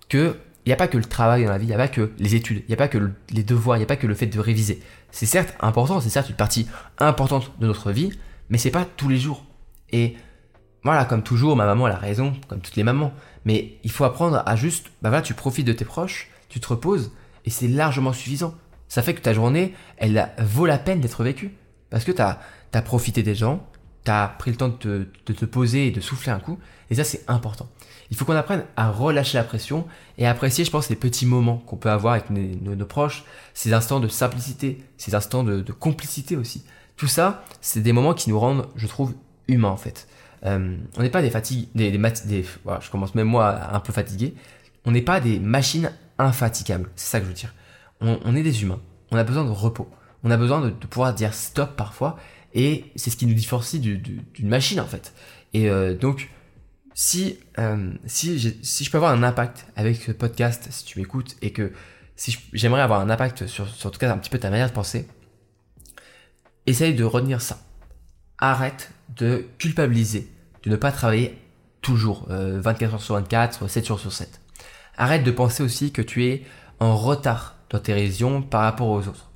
que 0.07 0.37
il 0.65 0.69
n'y 0.69 0.73
a 0.73 0.75
pas 0.75 0.87
que 0.87 0.97
le 0.97 1.03
travail 1.03 1.43
dans 1.43 1.49
la 1.49 1.57
vie, 1.57 1.65
il 1.65 1.69
n'y 1.69 1.73
a 1.73 1.77
pas 1.77 1.87
que 1.87 2.11
les 2.19 2.35
études, 2.35 2.59
il 2.59 2.67
n'y 2.67 2.75
a 2.75 2.77
pas 2.77 2.87
que 2.87 3.11
les 3.31 3.43
devoirs, 3.43 3.77
il 3.77 3.79
n'y 3.79 3.83
a 3.83 3.87
pas 3.87 3.95
que 3.95 4.05
le 4.05 4.13
fait 4.13 4.27
de 4.27 4.39
réviser. 4.39 4.79
C'est 5.09 5.25
certes 5.25 5.55
important, 5.59 5.99
c'est 5.99 6.09
certes 6.09 6.29
une 6.29 6.35
partie 6.35 6.67
importante 6.99 7.51
de 7.59 7.65
notre 7.65 7.91
vie, 7.91 8.11
mais 8.49 8.59
c'est 8.59 8.69
pas 8.69 8.85
tous 8.85 9.09
les 9.09 9.17
jours. 9.17 9.43
Et 9.91 10.15
voilà, 10.83 11.05
comme 11.05 11.23
toujours, 11.23 11.55
ma 11.55 11.65
maman 11.65 11.85
a 11.85 11.95
raison, 11.95 12.33
comme 12.47 12.61
toutes 12.61 12.75
les 12.75 12.83
mamans. 12.83 13.13
Mais 13.45 13.77
il 13.83 13.91
faut 13.91 14.03
apprendre 14.03 14.43
à 14.45 14.55
juste, 14.55 14.87
bah 15.01 15.09
voilà, 15.09 15.21
tu 15.21 15.33
profites 15.33 15.67
de 15.67 15.73
tes 15.73 15.85
proches, 15.85 16.29
tu 16.49 16.59
te 16.59 16.67
reposes, 16.67 17.11
et 17.45 17.49
c'est 17.49 17.67
largement 17.67 18.13
suffisant. 18.13 18.55
Ça 18.87 19.01
fait 19.01 19.13
que 19.13 19.21
ta 19.21 19.33
journée, 19.33 19.73
elle 19.97 20.29
vaut 20.39 20.65
la 20.65 20.77
peine 20.77 20.99
d'être 20.99 21.23
vécue. 21.23 21.55
Parce 21.89 22.03
que 22.03 22.11
tu 22.11 22.21
as, 22.21 22.81
profité 22.81 23.21
des 23.21 23.35
gens, 23.35 23.67
tu 24.05 24.11
as 24.11 24.35
pris 24.39 24.51
le 24.51 24.57
temps 24.57 24.69
de 24.69 24.73
te, 24.75 25.07
de 25.25 25.33
te, 25.33 25.45
poser 25.45 25.87
et 25.87 25.91
de 25.91 26.01
souffler 26.01 26.31
un 26.31 26.39
coup, 26.39 26.57
et 26.89 26.95
ça 26.95 27.03
c'est 27.03 27.23
important. 27.27 27.69
Il 28.09 28.17
faut 28.17 28.25
qu'on 28.25 28.35
apprenne 28.35 28.65
à 28.75 28.89
relâcher 28.89 29.37
la 29.37 29.43
pression 29.43 29.85
et 30.17 30.25
à 30.25 30.31
apprécier, 30.31 30.65
je 30.65 30.71
pense, 30.71 30.89
les 30.89 30.95
petits 30.95 31.25
moments 31.25 31.57
qu'on 31.57 31.77
peut 31.77 31.89
avoir 31.89 32.13
avec 32.13 32.29
nos, 32.29 32.85
proches, 32.85 33.23
ces 33.53 33.73
instants 33.73 33.99
de 33.99 34.07
simplicité, 34.07 34.83
ces 34.97 35.15
instants 35.15 35.43
de 35.43 35.71
complicité 35.71 36.35
aussi. 36.35 36.65
Tout 36.97 37.07
ça, 37.07 37.43
c'est 37.61 37.81
des 37.81 37.93
moments 37.93 38.13
qui 38.13 38.29
nous 38.29 38.39
rendent, 38.39 38.67
je 38.75 38.87
trouve, 38.87 39.13
humains 39.47 39.69
en 39.69 39.77
fait. 39.77 40.07
Euh, 40.45 40.77
on 40.97 41.01
n'est 41.01 41.09
pas 41.09 41.21
des 41.21 41.29
fatigues, 41.29 41.69
des, 41.75 41.91
des, 41.91 42.45
voilà, 42.63 42.79
je 42.79 42.89
commence 42.89 43.15
même 43.15 43.27
moi 43.27 43.73
un 43.73 43.79
peu 43.79 43.93
fatigué. 43.93 44.33
On 44.85 44.91
n'est 44.91 45.01
pas 45.01 45.19
des 45.19 45.39
machines 45.39 45.91
infatigables. 46.17 46.89
C'est 46.95 47.09
ça 47.09 47.19
que 47.19 47.25
je 47.25 47.29
veux 47.29 47.35
dire. 47.35 47.53
On, 47.99 48.35
est 48.35 48.41
des 48.41 48.63
humains. 48.63 48.81
On 49.11 49.17
a 49.17 49.23
besoin 49.23 49.45
de 49.45 49.51
repos. 49.51 49.87
On 50.23 50.31
a 50.31 50.37
besoin 50.37 50.61
de, 50.61 50.71
de 50.71 50.87
pouvoir 50.87 51.13
dire 51.13 51.33
stop 51.35 51.75
parfois. 51.75 52.17
Et 52.53 52.85
c'est 52.95 53.11
ce 53.11 53.17
qui 53.17 53.27
nous 53.27 53.33
différencie 53.33 53.79
d'une 53.79 54.49
machine 54.49 54.79
en 54.79 54.85
fait. 54.85 55.13
Et 55.53 55.69
euh, 55.69 55.95
donc, 55.95 56.29
si 56.93 57.37
euh, 57.59 57.93
si, 58.05 58.57
si 58.63 58.83
je 58.83 58.91
peux 58.91 58.97
avoir 58.97 59.13
un 59.13 59.23
impact 59.23 59.67
avec 59.75 59.97
ce 59.97 60.11
podcast, 60.11 60.67
si 60.71 60.83
tu 60.83 60.99
m'écoutes 60.99 61.37
et 61.41 61.51
que 61.51 61.71
si 62.15 62.37
j'aimerais 62.53 62.81
avoir 62.81 63.01
un 63.01 63.09
impact 63.09 63.47
sur, 63.47 63.67
sur 63.69 63.87
en 63.87 63.91
tout 63.91 63.99
cas 63.99 64.11
un 64.11 64.17
petit 64.17 64.29
peu 64.29 64.39
ta 64.39 64.49
manière 64.49 64.69
de 64.69 64.73
penser, 64.73 65.07
essaye 66.65 66.93
de 66.93 67.03
retenir 67.03 67.41
ça. 67.41 67.59
Arrête 68.41 68.91
de 69.15 69.45
culpabiliser, 69.57 70.31
de 70.63 70.69
ne 70.69 70.75
pas 70.75 70.91
travailler 70.91 71.37
toujours 71.81 72.25
24 72.27 72.81
euh, 72.81 72.93
heures 72.93 73.01
sur 73.01 73.15
24, 73.15 73.67
7 73.67 73.87
jours 73.87 73.99
sur 73.99 74.11
7. 74.11 74.41
Arrête 74.97 75.23
de 75.23 75.31
penser 75.31 75.63
aussi 75.63 75.91
que 75.91 76.01
tu 76.01 76.25
es 76.25 76.43
en 76.79 76.95
retard 76.95 77.55
dans 77.69 77.79
tes 77.79 77.93
révisions 77.93 78.41
par 78.41 78.61
rapport 78.61 78.89
aux 78.89 79.07
autres. 79.07 79.29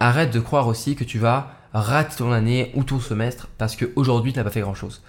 Arrête 0.00 0.32
de 0.32 0.40
croire 0.40 0.66
aussi 0.66 0.96
que 0.96 1.04
tu 1.04 1.18
vas 1.18 1.52
rater 1.72 2.16
ton 2.16 2.32
année 2.32 2.72
ou 2.74 2.84
ton 2.84 3.00
semestre 3.00 3.48
parce 3.58 3.76
qu'aujourd'hui 3.76 4.32
tu 4.32 4.38
n'as 4.38 4.44
pas 4.44 4.50
fait 4.50 4.60
grand 4.60 4.74
chose. 4.74 5.02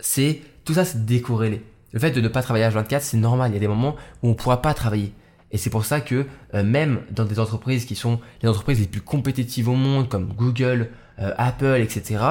C'est 0.00 0.40
tout 0.64 0.74
ça 0.74 0.84
c'est 0.84 1.04
décorrélé. 1.04 1.64
Le 1.92 1.98
fait 1.98 2.10
de 2.10 2.20
ne 2.20 2.28
pas 2.28 2.42
travailler 2.42 2.64
à 2.64 2.70
24 2.70 3.02
c'est 3.02 3.16
normal, 3.16 3.50
il 3.50 3.54
y 3.54 3.56
a 3.56 3.60
des 3.60 3.68
moments 3.68 3.96
où 4.22 4.28
on 4.28 4.30
ne 4.30 4.34
pourra 4.34 4.62
pas 4.62 4.74
travailler. 4.74 5.12
Et 5.52 5.58
c'est 5.58 5.70
pour 5.70 5.84
ça 5.84 6.00
que 6.00 6.26
euh, 6.54 6.62
même 6.62 7.00
dans 7.10 7.24
des 7.24 7.40
entreprises 7.40 7.84
qui 7.84 7.96
sont 7.96 8.20
les 8.42 8.48
entreprises 8.48 8.80
les 8.80 8.86
plus 8.86 9.00
compétitives 9.00 9.68
au 9.68 9.74
monde 9.74 10.08
comme 10.08 10.32
Google, 10.32 10.90
euh, 11.18 11.32
Apple, 11.38 11.80
etc., 11.80 12.22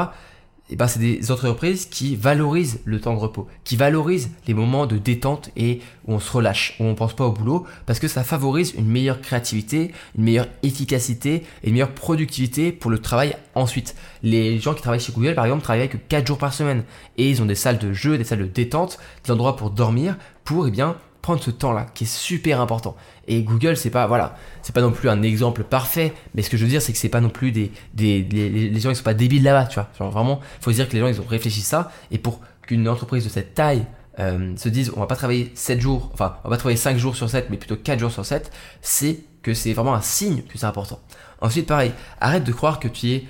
eh 0.71 0.75
ben, 0.75 0.87
c'est 0.87 0.99
des 0.99 1.31
entreprises 1.31 1.87
qui 1.87 2.15
valorisent 2.15 2.81
le 2.85 3.01
temps 3.01 3.13
de 3.13 3.19
repos, 3.19 3.47
qui 3.63 3.75
valorisent 3.75 4.29
les 4.47 4.53
moments 4.53 4.85
de 4.85 4.97
détente 4.97 5.49
et 5.57 5.81
où 6.05 6.13
on 6.13 6.19
se 6.19 6.31
relâche, 6.31 6.75
où 6.79 6.83
on 6.83 6.95
pense 6.95 7.15
pas 7.15 7.25
au 7.25 7.31
boulot, 7.31 7.65
parce 7.85 7.99
que 7.99 8.07
ça 8.07 8.23
favorise 8.23 8.73
une 8.77 8.87
meilleure 8.87 9.21
créativité, 9.21 9.91
une 10.17 10.25
meilleure 10.25 10.47
efficacité 10.61 11.43
et 11.63 11.67
une 11.67 11.73
meilleure 11.73 11.93
productivité 11.93 12.71
pour 12.71 12.91
le 12.91 12.99
travail 12.99 13.35
ensuite. 13.55 13.95
Les 14.21 14.59
gens 14.59 14.73
qui 14.73 14.81
travaillent 14.81 14.99
chez 14.99 15.11
Google, 15.11 15.33
par 15.33 15.45
exemple, 15.45 15.63
travaillent 15.63 15.89
que 15.89 15.97
4 15.97 16.27
jours 16.27 16.37
par 16.37 16.53
semaine 16.53 16.83
et 17.17 17.29
ils 17.29 17.41
ont 17.41 17.45
des 17.45 17.55
salles 17.55 17.79
de 17.79 17.91
jeu, 17.91 18.17
des 18.17 18.23
salles 18.23 18.39
de 18.39 18.45
détente, 18.45 18.99
des 19.23 19.31
endroits 19.31 19.55
pour 19.55 19.71
dormir, 19.71 20.17
pour 20.43 20.67
eh 20.67 20.71
bien 20.71 20.97
prendre 21.21 21.41
ce 21.41 21.51
temps-là 21.51 21.87
qui 21.93 22.05
est 22.05 22.07
super 22.07 22.61
important. 22.61 22.95
Et 23.27 23.43
Google, 23.43 23.77
c'est 23.77 23.89
pas 23.89 24.07
voilà, 24.07 24.35
c'est 24.61 24.73
pas 24.73 24.81
non 24.81 24.91
plus 24.91 25.09
un 25.09 25.21
exemple 25.21 25.63
parfait, 25.63 26.13
mais 26.33 26.41
ce 26.41 26.49
que 26.49 26.57
je 26.57 26.63
veux 26.63 26.69
dire, 26.69 26.81
c'est 26.81 26.91
que 26.91 26.97
c'est 26.97 27.09
pas 27.09 27.21
non 27.21 27.29
plus 27.29 27.51
des, 27.51 27.71
des, 27.93 28.23
les 28.23 28.79
gens 28.79 28.89
ils 28.89 28.95
sont 28.95 29.03
pas 29.03 29.13
débiles 29.13 29.43
là-bas, 29.43 29.65
tu 29.65 29.75
vois. 29.75 29.89
Genre 29.97 30.11
vraiment, 30.11 30.39
faut 30.61 30.71
dire 30.71 30.87
que 30.87 30.93
les 30.93 30.99
gens 30.99 31.07
ils 31.07 31.21
ont 31.21 31.25
réfléchi 31.25 31.61
ça 31.61 31.91
et 32.11 32.17
pour 32.17 32.41
qu'une 32.61 32.87
entreprise 32.87 33.23
de 33.23 33.29
cette 33.29 33.53
taille 33.53 33.85
euh, 34.19 34.55
se 34.57 34.69
dise 34.69 34.91
on 34.95 34.99
va 34.99 35.07
pas 35.07 35.15
travailler 35.15 35.51
7 35.55 35.79
jours, 35.79 36.09
enfin 36.13 36.37
on 36.43 36.49
va 36.49 36.55
pas 36.55 36.59
travailler 36.59 36.77
5 36.77 36.97
jours 36.97 37.15
sur 37.15 37.29
7 37.29 37.47
mais 37.49 37.57
plutôt 37.57 37.75
4 37.75 37.99
jours 37.99 38.11
sur 38.11 38.25
7, 38.25 38.51
c'est 38.81 39.19
que 39.43 39.53
c'est 39.53 39.73
vraiment 39.73 39.93
un 39.93 40.01
signe 40.01 40.41
que 40.43 40.57
c'est 40.57 40.65
important. 40.65 40.99
Ensuite 41.41 41.67
pareil, 41.67 41.91
arrête 42.19 42.43
de 42.43 42.51
croire 42.51 42.79
que 42.79 42.87
tu 42.87 43.11
es 43.11 43.25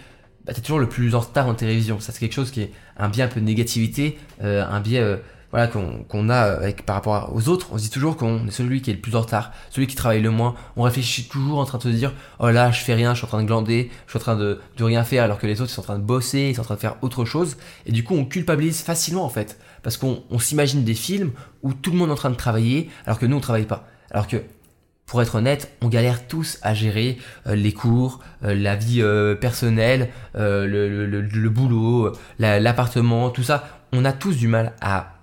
bah, 0.45 0.53
es 0.55 0.61
toujours 0.61 0.79
le 0.79 0.89
plus 0.89 1.13
en 1.13 1.19
retard 1.19 1.47
en 1.47 1.53
télévision. 1.53 1.99
Ça 1.99 2.11
c'est 2.11 2.19
quelque 2.19 2.33
chose 2.33 2.51
qui 2.51 2.61
est 2.61 2.71
un 2.97 3.09
biais 3.09 3.23
un 3.23 3.27
peu 3.27 3.39
de 3.39 3.45
négativité, 3.45 4.17
euh, 4.41 4.65
un 4.65 4.79
biais 4.79 4.99
euh, 4.99 5.17
voilà 5.51 5.67
qu'on 5.67 6.29
a 6.29 6.39
avec 6.39 6.85
par 6.85 6.95
rapport 6.95 7.31
aux 7.33 7.49
autres, 7.49 7.67
on 7.71 7.77
se 7.77 7.83
dit 7.83 7.89
toujours 7.89 8.17
qu'on 8.17 8.47
est 8.47 8.51
celui 8.51 8.81
qui 8.81 8.91
est 8.91 8.93
le 8.93 8.99
plus 8.99 9.15
en 9.15 9.21
retard, 9.21 9.51
celui 9.71 9.87
qui 9.87 9.95
travaille 9.95 10.21
le 10.21 10.29
moins. 10.29 10.55
On 10.75 10.83
réfléchit 10.83 11.27
toujours 11.27 11.59
en 11.59 11.65
train 11.65 11.77
de 11.79 11.83
se 11.83 11.89
dire 11.89 12.13
oh 12.39 12.49
là 12.49 12.71
je 12.71 12.81
fais 12.81 12.93
rien, 12.93 13.13
je 13.13 13.19
suis 13.19 13.25
en 13.25 13.29
train 13.29 13.41
de 13.41 13.47
glander, 13.47 13.89
je 14.05 14.11
suis 14.11 14.17
en 14.17 14.21
train 14.21 14.35
de, 14.35 14.59
de 14.77 14.83
rien 14.83 15.03
faire 15.03 15.23
alors 15.23 15.39
que 15.39 15.47
les 15.47 15.61
autres 15.61 15.71
ils 15.71 15.73
sont 15.73 15.81
en 15.81 15.85
train 15.85 15.99
de 15.99 16.03
bosser, 16.03 16.49
ils 16.49 16.55
sont 16.55 16.61
en 16.61 16.65
train 16.65 16.75
de 16.75 16.79
faire 16.79 16.97
autre 17.01 17.25
chose 17.25 17.57
et 17.85 17.91
du 17.91 18.03
coup 18.03 18.15
on 18.15 18.25
culpabilise 18.25 18.81
facilement 18.81 19.25
en 19.25 19.29
fait 19.29 19.59
parce 19.81 19.97
qu'on 19.97 20.21
s'imagine 20.39 20.83
des 20.83 20.93
films 20.93 21.31
où 21.63 21.73
tout 21.73 21.91
le 21.91 21.97
monde 21.97 22.09
est 22.09 22.13
en 22.13 22.15
train 22.15 22.29
de 22.29 22.35
travailler 22.35 22.89
alors 23.05 23.17
que 23.19 23.25
nous 23.25 23.37
on 23.37 23.41
travaille 23.41 23.65
pas. 23.65 23.87
Alors 24.11 24.27
que 24.27 24.37
pour 25.09 25.23
être 25.23 25.35
honnête, 25.35 25.75
on 25.81 25.87
galère 25.87 26.27
tous 26.27 26.59
à 26.61 26.75
gérer 26.75 27.17
euh, 27.47 27.55
les 27.55 27.73
cours, 27.73 28.19
euh, 28.43 28.53
la 28.53 28.75
vie 28.75 29.01
euh, 29.01 29.33
personnelle, 29.33 30.09
le, 30.35 30.67
le, 30.67 31.07
le, 31.07 31.21
le, 31.21 31.49
boulot, 31.49 32.13
l'appartement, 32.37 33.31
tout 33.31 33.41
ça. 33.41 33.67
On 33.91 34.05
a 34.05 34.13
tous 34.13 34.37
du 34.37 34.47
mal 34.47 34.73
à 34.81 35.18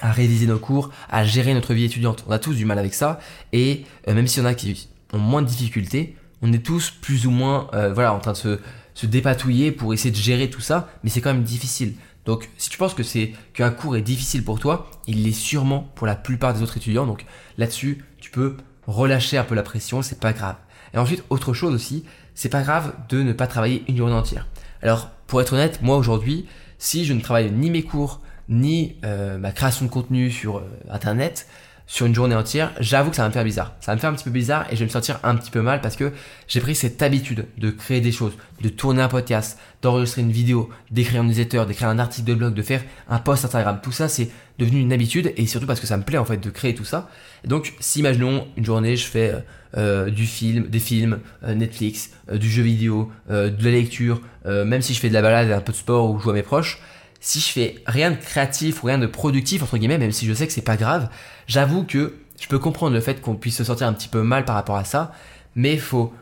à 0.00 0.12
réviser 0.12 0.46
nos 0.46 0.58
cours, 0.58 0.90
à 1.08 1.24
gérer 1.24 1.54
notre 1.54 1.74
vie 1.74 1.84
étudiante. 1.84 2.24
On 2.26 2.32
a 2.32 2.38
tous 2.38 2.54
du 2.54 2.64
mal 2.64 2.78
avec 2.78 2.94
ça. 2.94 3.20
Et 3.52 3.84
euh, 4.08 4.14
même 4.14 4.26
s'il 4.26 4.42
y 4.42 4.46
en 4.46 4.48
a 4.48 4.54
qui 4.54 4.88
ont 5.12 5.18
moins 5.18 5.42
de 5.42 5.46
difficultés, 5.46 6.16
on 6.42 6.52
est 6.52 6.64
tous 6.64 6.90
plus 6.90 7.26
ou 7.26 7.30
moins 7.30 7.68
euh, 7.74 7.92
voilà, 7.92 8.12
en 8.12 8.18
train 8.18 8.32
de 8.32 8.36
se, 8.36 8.58
se, 8.94 9.06
dépatouiller 9.06 9.72
pour 9.72 9.94
essayer 9.94 10.10
de 10.10 10.16
gérer 10.16 10.50
tout 10.50 10.60
ça. 10.60 10.88
Mais 11.02 11.10
c'est 11.10 11.20
quand 11.20 11.32
même 11.32 11.44
difficile. 11.44 11.94
Donc 12.24 12.48
si 12.58 12.70
tu 12.70 12.78
penses 12.78 12.94
que 12.94 13.02
c'est 13.02 13.32
qu'un 13.52 13.70
cours 13.70 13.96
est 13.96 14.02
difficile 14.02 14.44
pour 14.44 14.58
toi, 14.58 14.90
il 15.06 15.24
l'est 15.24 15.32
sûrement 15.32 15.90
pour 15.94 16.06
la 16.06 16.16
plupart 16.16 16.54
des 16.54 16.62
autres 16.62 16.76
étudiants. 16.76 17.06
Donc 17.06 17.24
là-dessus, 17.58 18.04
tu 18.20 18.30
peux 18.30 18.56
relâcher 18.86 19.38
un 19.38 19.44
peu 19.44 19.54
la 19.54 19.62
pression, 19.62 20.02
c'est 20.02 20.20
pas 20.20 20.32
grave. 20.32 20.56
Et 20.92 20.98
ensuite, 20.98 21.24
autre 21.30 21.52
chose 21.52 21.74
aussi, 21.74 22.04
c'est 22.34 22.48
pas 22.48 22.62
grave 22.62 22.94
de 23.08 23.22
ne 23.22 23.32
pas 23.32 23.46
travailler 23.46 23.84
une 23.88 23.96
journée 23.96 24.14
entière. 24.14 24.46
Alors, 24.82 25.10
pour 25.26 25.40
être 25.40 25.54
honnête, 25.54 25.80
moi 25.82 25.96
aujourd'hui, 25.96 26.46
si 26.78 27.04
je 27.04 27.12
ne 27.12 27.20
travaille 27.20 27.50
ni 27.50 27.70
mes 27.70 27.82
cours, 27.82 28.20
ni 28.48 28.96
euh, 29.04 29.38
ma 29.38 29.52
création 29.52 29.86
de 29.86 29.90
contenu 29.90 30.30
sur 30.30 30.58
euh, 30.58 30.62
Internet 30.90 31.46
sur 31.86 32.06
une 32.06 32.14
journée 32.14 32.34
entière, 32.34 32.72
j'avoue 32.80 33.10
que 33.10 33.16
ça 33.16 33.22
va 33.22 33.28
me 33.28 33.32
faire 33.32 33.44
bizarre. 33.44 33.74
Ça 33.80 33.92
va 33.92 33.96
me 33.96 34.00
faire 34.00 34.10
un 34.10 34.14
petit 34.14 34.24
peu 34.24 34.30
bizarre 34.30 34.66
et 34.70 34.74
je 34.74 34.80
vais 34.80 34.86
me 34.86 34.90
sentir 34.90 35.20
un 35.22 35.36
petit 35.36 35.50
peu 35.50 35.60
mal 35.60 35.80
parce 35.82 35.96
que 35.96 36.12
j'ai 36.48 36.60
pris 36.60 36.74
cette 36.74 37.02
habitude 37.02 37.46
de 37.58 37.70
créer 37.70 38.00
des 38.00 38.12
choses, 38.12 38.32
de 38.62 38.70
tourner 38.70 39.02
un 39.02 39.08
podcast, 39.08 39.58
d'enregistrer 39.82 40.22
une 40.22 40.32
vidéo, 40.32 40.70
d'écrire 40.90 41.20
un 41.20 41.24
newsletter, 41.24 41.64
d'écrire 41.66 41.88
un 41.88 41.98
article 41.98 42.26
de 42.26 42.34
blog, 42.34 42.54
de 42.54 42.62
faire 42.62 42.82
un 43.08 43.18
post 43.18 43.44
Instagram. 43.44 43.80
Tout 43.82 43.92
ça, 43.92 44.08
c'est 44.08 44.30
devenu 44.58 44.80
une 44.80 44.92
habitude 44.94 45.32
et 45.36 45.46
surtout 45.46 45.66
parce 45.66 45.80
que 45.80 45.86
ça 45.86 45.98
me 45.98 46.04
plaît 46.04 46.18
en 46.18 46.24
fait 46.24 46.38
de 46.38 46.48
créer 46.48 46.74
tout 46.74 46.86
ça. 46.86 47.10
Donc, 47.44 47.74
si 47.80 47.98
imaginons 47.98 48.46
une 48.56 48.64
journée, 48.64 48.96
je 48.96 49.06
fais 49.06 49.34
euh, 49.76 50.08
du 50.08 50.24
film, 50.24 50.68
des 50.68 50.78
films, 50.78 51.18
Netflix, 51.46 52.12
du 52.32 52.48
jeu 52.48 52.62
vidéo, 52.62 53.12
de 53.28 53.64
la 53.64 53.70
lecture, 53.70 54.22
même 54.46 54.80
si 54.80 54.94
je 54.94 55.00
fais 55.00 55.10
de 55.10 55.14
la 55.14 55.22
balade 55.22 55.48
et 55.48 55.52
un 55.52 55.60
peu 55.60 55.72
de 55.72 55.76
sport 55.76 56.10
ou 56.10 56.18
je 56.18 56.24
joue 56.24 56.30
à 56.30 56.34
mes 56.34 56.42
proches, 56.42 56.80
si 57.24 57.40
je 57.40 57.46
fais 57.46 57.76
rien 57.86 58.10
de 58.10 58.16
créatif 58.16 58.82
ou 58.82 58.86
rien 58.86 58.98
de 58.98 59.06
productif 59.06 59.62
entre 59.62 59.78
guillemets, 59.78 59.96
même 59.96 60.12
si 60.12 60.26
je 60.26 60.34
sais 60.34 60.46
que 60.46 60.52
c'est 60.52 60.60
pas 60.60 60.76
grave, 60.76 61.08
j'avoue 61.46 61.84
que 61.84 62.16
je 62.38 62.46
peux 62.48 62.58
comprendre 62.58 62.92
le 62.92 63.00
fait 63.00 63.22
qu'on 63.22 63.34
puisse 63.34 63.56
se 63.56 63.64
sentir 63.64 63.86
un 63.86 63.94
petit 63.94 64.08
peu 64.08 64.22
mal 64.22 64.44
par 64.44 64.54
rapport 64.54 64.76
à 64.76 64.84
ça, 64.84 65.12
mais 65.54 65.78
faut 65.78 66.12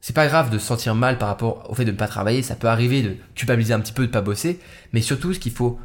c'est 0.00 0.16
pas 0.16 0.26
grave 0.26 0.50
de 0.50 0.58
se 0.58 0.66
sentir 0.66 0.96
mal 0.96 1.16
par 1.16 1.28
rapport 1.28 1.70
au 1.70 1.74
fait 1.74 1.84
de 1.84 1.92
ne 1.92 1.96
pas 1.96 2.08
travailler, 2.08 2.42
ça 2.42 2.56
peut 2.56 2.66
arriver 2.66 3.02
de 3.02 3.16
culpabiliser 3.36 3.72
un 3.72 3.78
petit 3.78 3.92
peu 3.92 4.08
de 4.08 4.10
pas 4.10 4.20
bosser, 4.20 4.58
mais 4.92 5.00
surtout 5.00 5.32
ce 5.32 5.38
qu'il 5.38 5.52
faut 5.52 5.78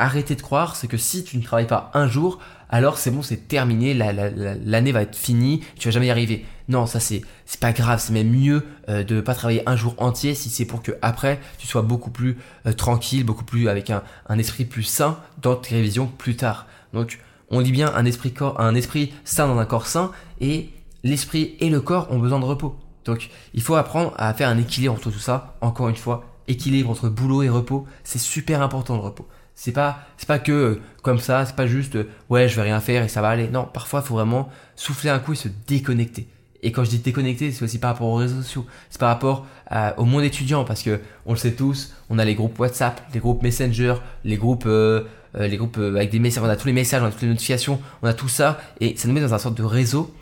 arrêter 0.00 0.34
de 0.34 0.42
croire, 0.42 0.76
c'est 0.76 0.88
que 0.88 0.96
si 0.96 1.22
tu 1.24 1.36
ne 1.36 1.42
travailles 1.42 1.66
pas 1.66 1.90
un 1.94 2.08
jour, 2.08 2.38
alors 2.68 2.98
c'est 2.98 3.10
bon, 3.10 3.22
c'est 3.22 3.48
terminé, 3.48 3.94
l'année 3.94 4.92
va 4.92 5.02
être 5.02 5.16
finie, 5.16 5.60
tu 5.78 5.88
vas 5.88 5.92
jamais 5.92 6.06
y 6.06 6.10
arriver. 6.10 6.44
Non, 6.68 6.86
ça 6.86 7.00
c'est 7.00 7.22
c'est 7.46 7.58
pas 7.58 7.72
grave, 7.72 8.00
c'est 8.00 8.12
même 8.12 8.30
mieux 8.30 8.64
euh, 8.88 9.02
de 9.02 9.20
pas 9.20 9.34
travailler 9.34 9.68
un 9.68 9.74
jour 9.74 9.96
entier 9.98 10.34
si 10.34 10.50
c'est 10.50 10.64
pour 10.64 10.82
que 10.82 10.92
après 11.02 11.40
tu 11.58 11.66
sois 11.66 11.82
beaucoup 11.82 12.10
plus 12.10 12.38
euh, 12.66 12.72
tranquille, 12.72 13.24
beaucoup 13.24 13.44
plus 13.44 13.68
avec 13.68 13.90
un, 13.90 14.02
esprit 14.38 14.64
plus 14.64 14.84
sain 14.84 15.18
dans 15.42 15.56
tes 15.56 15.74
révisions 15.74 16.06
plus 16.06 16.36
tard. 16.36 16.66
Donc 16.92 17.18
on 17.50 17.60
dit 17.60 17.72
bien 17.72 17.92
un 17.92 18.04
esprit 18.04 18.32
un 18.56 18.74
esprit 18.76 19.12
sain 19.24 19.48
dans 19.48 19.58
un 19.58 19.66
corps 19.66 19.88
sain 19.88 20.12
et 20.40 20.70
l'esprit 21.02 21.56
et 21.58 21.70
le 21.70 21.80
corps 21.80 22.06
ont 22.12 22.20
besoin 22.20 22.38
de 22.38 22.44
repos. 22.44 22.76
Donc 23.04 23.30
il 23.52 23.62
faut 23.62 23.74
apprendre 23.74 24.14
à 24.16 24.32
faire 24.32 24.48
un 24.48 24.58
équilibre 24.58 24.94
entre 24.94 25.10
tout 25.10 25.18
ça. 25.18 25.56
Encore 25.60 25.88
une 25.88 25.96
fois, 25.96 26.24
équilibre 26.46 26.90
entre 26.90 27.08
boulot 27.08 27.42
et 27.42 27.48
repos, 27.48 27.86
c'est 28.04 28.20
super 28.20 28.62
important 28.62 28.94
le 28.94 29.02
repos. 29.02 29.26
C'est 29.62 29.72
pas, 29.72 29.98
c'est 30.16 30.26
pas 30.26 30.38
que 30.38 30.52
euh, 30.52 30.80
comme 31.02 31.18
ça, 31.18 31.44
c'est 31.44 31.54
pas 31.54 31.66
juste 31.66 31.96
euh, 31.96 32.08
ouais, 32.30 32.48
je 32.48 32.56
vais 32.56 32.62
rien 32.62 32.80
faire 32.80 33.02
et 33.02 33.08
ça 33.08 33.20
va 33.20 33.28
aller. 33.28 33.46
Non, 33.46 33.68
parfois, 33.70 34.00
il 34.02 34.08
faut 34.08 34.14
vraiment 34.14 34.48
souffler 34.74 35.10
un 35.10 35.18
coup 35.18 35.34
et 35.34 35.36
se 35.36 35.48
déconnecter. 35.66 36.28
Et 36.62 36.72
quand 36.72 36.82
je 36.82 36.88
dis 36.88 37.00
déconnecter, 37.00 37.52
c'est 37.52 37.62
aussi 37.62 37.78
par 37.78 37.90
rapport 37.90 38.06
aux 38.06 38.14
réseaux 38.14 38.40
sociaux, 38.40 38.64
c'est 38.88 38.98
par 38.98 39.10
rapport 39.10 39.46
au 39.98 40.06
monde 40.06 40.24
étudiant 40.24 40.64
parce 40.64 40.82
que 40.82 41.00
on 41.26 41.32
le 41.32 41.38
sait 41.38 41.52
tous, 41.52 41.94
on 42.08 42.18
a 42.18 42.24
les 42.24 42.34
groupes 42.34 42.58
WhatsApp, 42.58 43.02
les 43.12 43.20
groupes 43.20 43.42
Messenger, 43.42 43.96
les 44.24 44.38
groupes, 44.38 44.64
euh, 44.64 45.04
les 45.38 45.58
groupes 45.58 45.76
avec 45.76 46.08
des 46.08 46.20
messages, 46.20 46.42
on 46.42 46.48
a 46.48 46.56
tous 46.56 46.66
les 46.66 46.72
messages, 46.72 47.02
on 47.02 47.06
a 47.06 47.10
toutes 47.10 47.20
les 47.20 47.28
notifications, 47.28 47.82
on 48.00 48.08
a 48.08 48.14
tout 48.14 48.28
ça 48.28 48.58
et 48.80 48.96
ça 48.96 49.08
nous 49.08 49.14
met 49.14 49.20
dans 49.20 49.34
un 49.34 49.38
sorte 49.38 49.58
de 49.58 49.62
réseau 49.62 50.14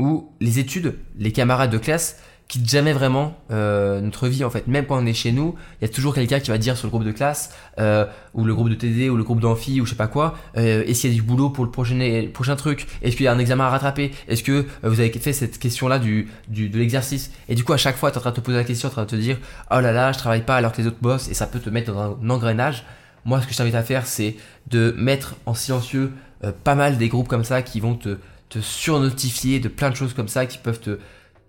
où 0.00 0.32
les 0.40 0.58
études, 0.58 0.96
les 1.16 1.30
camarades 1.30 1.70
de 1.70 1.78
classe 1.78 2.20
quitte 2.50 2.68
jamais 2.68 2.92
vraiment 2.92 3.38
euh, 3.52 4.00
notre 4.00 4.26
vie 4.26 4.42
en 4.42 4.50
fait. 4.50 4.66
Même 4.66 4.84
quand 4.84 5.00
on 5.00 5.06
est 5.06 5.14
chez 5.14 5.30
nous, 5.30 5.54
il 5.80 5.86
y 5.86 5.90
a 5.90 5.94
toujours 5.94 6.12
quelqu'un 6.12 6.40
qui 6.40 6.50
va 6.50 6.58
dire 6.58 6.76
sur 6.76 6.88
le 6.88 6.90
groupe 6.90 7.04
de 7.04 7.12
classe 7.12 7.54
euh, 7.78 8.06
ou 8.34 8.44
le 8.44 8.52
groupe 8.52 8.68
de 8.68 8.74
TD 8.74 9.08
ou 9.08 9.16
le 9.16 9.22
groupe 9.22 9.38
d'amphi 9.38 9.80
ou 9.80 9.86
je 9.86 9.90
sais 9.90 9.96
pas 9.96 10.08
quoi. 10.08 10.36
Euh, 10.56 10.82
Est-ce 10.84 11.02
qu'il 11.02 11.10
y 11.10 11.12
a 11.12 11.16
du 11.16 11.22
boulot 11.22 11.50
pour 11.50 11.64
le 11.64 11.70
prochain 11.70 11.96
prochain 12.34 12.56
truc? 12.56 12.88
Est-ce 13.02 13.14
qu'il 13.14 13.24
y 13.24 13.28
a 13.28 13.32
un 13.32 13.38
examen 13.38 13.66
à 13.66 13.68
rattraper? 13.68 14.10
Est-ce 14.26 14.42
que 14.42 14.52
euh, 14.52 14.64
vous 14.82 14.98
avez 14.98 15.12
fait 15.12 15.32
cette 15.32 15.60
question 15.60 15.86
là 15.86 16.00
du, 16.00 16.28
du 16.48 16.68
de 16.68 16.76
l'exercice? 16.76 17.30
Et 17.48 17.54
du 17.54 17.62
coup 17.62 17.72
à 17.72 17.76
chaque 17.76 17.96
fois 17.96 18.10
tu 18.10 18.16
es 18.16 18.18
en 18.18 18.22
train 18.22 18.30
de 18.30 18.36
te 18.36 18.40
poser 18.40 18.56
la 18.56 18.64
question, 18.64 18.88
en 18.88 18.92
train 18.92 19.04
de 19.04 19.10
te 19.10 19.16
dire 19.16 19.38
oh 19.70 19.78
là 19.78 19.92
là 19.92 20.10
je 20.10 20.18
travaille 20.18 20.42
pas 20.42 20.56
alors 20.56 20.72
que 20.72 20.82
les 20.82 20.88
autres 20.88 20.98
bossent 21.00 21.28
et 21.28 21.34
ça 21.34 21.46
peut 21.46 21.60
te 21.60 21.70
mettre 21.70 21.92
dans 21.92 22.18
un 22.20 22.30
engrenage. 22.30 22.84
Moi 23.24 23.40
ce 23.40 23.46
que 23.46 23.52
je 23.52 23.58
t'invite 23.58 23.76
à 23.76 23.84
faire 23.84 24.06
c'est 24.06 24.34
de 24.66 24.92
mettre 24.98 25.36
en 25.46 25.54
silencieux 25.54 26.10
euh, 26.42 26.50
pas 26.64 26.74
mal 26.74 26.98
des 26.98 27.08
groupes 27.08 27.28
comme 27.28 27.44
ça 27.44 27.62
qui 27.62 27.78
vont 27.78 27.94
te 27.94 28.18
te 28.48 28.58
surnotifier 28.58 29.60
de 29.60 29.68
plein 29.68 29.90
de 29.90 29.94
choses 29.94 30.12
comme 30.12 30.26
ça 30.26 30.44
qui 30.44 30.58
peuvent 30.58 30.80
te 30.80 30.98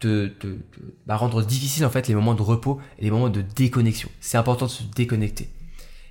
de, 0.01 0.33
bah, 1.05 1.15
rendre 1.15 1.43
difficile 1.43 1.85
en 1.85 1.89
fait 1.89 2.07
les 2.07 2.15
moments 2.15 2.33
de 2.33 2.41
repos 2.41 2.79
et 2.99 3.03
les 3.03 3.11
moments 3.11 3.29
de 3.29 3.41
déconnexion. 3.41 4.09
C'est 4.19 4.37
important 4.37 4.65
de 4.65 4.71
se 4.71 4.83
déconnecter. 4.83 5.49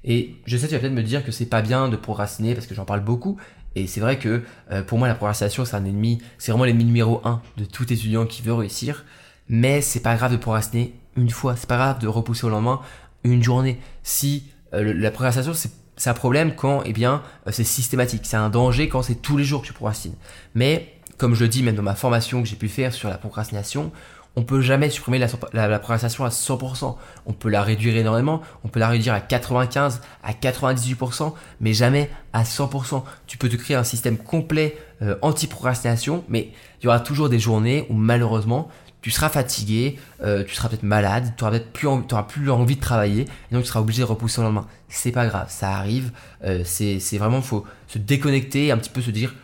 Et 0.05 0.37
je 0.47 0.57
sais, 0.57 0.67
tu 0.67 0.75
vas 0.75 0.81
peut-être 0.81 0.93
me 0.93 1.03
dire 1.03 1.25
que 1.25 1.33
c'est 1.33 1.47
pas 1.47 1.63
bien 1.63 1.89
de 1.89 1.97
procrastiner 1.97 2.55
parce 2.55 2.67
que 2.67 2.75
j'en 2.75 2.85
parle 2.85 3.01
beaucoup. 3.01 3.37
Et 3.77 3.87
c'est 3.87 4.01
vrai 4.01 4.19
que 4.19 4.43
euh, 4.71 4.83
pour 4.83 4.99
moi, 4.99 5.09
la 5.09 5.15
procrastination, 5.15 5.65
c'est 5.65 5.77
un 5.77 5.85
ennemi, 5.85 6.21
c'est 6.39 6.53
vraiment 6.53 6.65
l'ennemi 6.65 6.85
numéro 6.85 7.21
un 7.25 7.41
de 7.57 7.65
tout 7.65 7.93
étudiant 7.93 8.27
qui 8.27 8.43
veut 8.43 8.55
réussir. 8.55 9.05
Mais 9.49 9.81
c'est 9.81 10.01
pas 10.01 10.17
grave 10.17 10.33
de 10.33 10.37
procrastiner 10.37 10.95
une 11.17 11.31
fois. 11.31 11.57
C'est 11.57 11.69
pas 11.69 11.77
grave 11.77 11.99
de 11.99 12.09
repousser 12.09 12.47
au 12.47 12.51
lendemain 12.51 12.81
une 13.25 13.43
journée. 13.43 13.79
Si 14.03 14.45
euh, 14.73 14.95
la 14.95 15.11
procrastination, 15.11 15.71
c'est 15.97 16.11
un 16.11 16.15
problème 16.15 16.55
quand, 16.55 16.83
eh 16.85 16.93
bien, 16.93 17.23
euh, 17.47 17.53
c'est 17.53 17.65
systématique. 17.65 18.23
C'est 18.25 18.37
un 18.37 18.51
danger 18.51 18.89
quand 18.89 19.03
c'est 19.03 19.17
tous 19.17 19.37
les 19.37 19.45
jours 19.45 19.63
que 19.63 19.67
tu 19.67 19.73
procrastines. 19.73 20.15
Mais 20.55 20.95
comme 21.21 21.35
je 21.35 21.43
le 21.43 21.49
dis 21.49 21.63
même 21.63 21.75
dans 21.75 21.83
ma 21.83 21.95
formation 21.95 22.43
que 22.43 22.49
j'ai 22.49 22.57
pu 22.57 22.69
faire 22.69 22.95
sur 22.95 23.11
la 23.11 23.19
procrastination, 23.19 23.93
on 24.37 24.43
peut 24.43 24.63
jamais 24.63 24.89
supprimer 24.89 25.19
la, 25.19 25.79
procrastination 25.79 26.25
à 26.25 26.31
100%. 26.31 26.97
On 27.27 27.33
peut 27.35 27.51
la 27.51 27.63
réduire 27.63 27.95
énormément, 27.95 28.41
on 28.65 28.69
peut 28.69 28.81
la 28.81 28.89
réduire 28.89 29.13
à 29.13 29.21
95, 29.21 30.01
à 30.23 30.33
98%, 30.33 31.35
mais 31.61 31.75
jamais 31.75 32.11
à 32.33 32.45
100%. 32.45 33.03
Tu 33.27 33.37
peux 33.37 33.51
te 33.51 33.57
créer 33.57 33.77
un 33.77 33.85
système 33.85 34.17
complet 34.17 34.79
euh, 35.03 35.17
anti-procrastination, 35.21 36.25
mais 36.31 36.53
il 36.81 36.87
y 36.87 36.89
aura 36.89 37.01
toujours 37.01 37.29
des 37.29 37.39
journées 37.39 37.87
où 37.91 37.95
malheureusement 37.95 38.71
tu 39.03 39.11
seras 39.11 39.29
fatigué, 39.29 39.99
euh, 40.23 40.43
tu 40.45 40.55
seras 40.55 40.71
peut-être 40.71 40.85
malade, 40.85 41.35
tu 41.37 41.45
auras 41.45 41.51
peut-être 41.51 41.73
plus, 41.73 42.51
envie, 42.51 42.77
de 42.77 42.81
travailler, 42.81 43.23
et 43.23 43.55
donc 43.55 43.65
tu 43.65 43.69
seras 43.69 43.81
obligé 43.81 44.01
de 44.01 44.07
repousser 44.07 44.41
au 44.41 44.45
lendemain. 44.45 44.67
C'est 44.89 45.13
pas 45.13 45.27
grave, 45.27 45.49
ça 45.51 45.73
arrive. 45.73 46.13
Euh, 46.45 46.63
c'est 46.65 47.19
vraiment 47.19 47.43
faut 47.43 47.67
se 47.89 47.99
déconnecter, 47.99 48.73
un 48.73 48.79
petit 48.79 48.91
peu 48.91 49.03
se 49.03 49.11
dire 49.11 49.35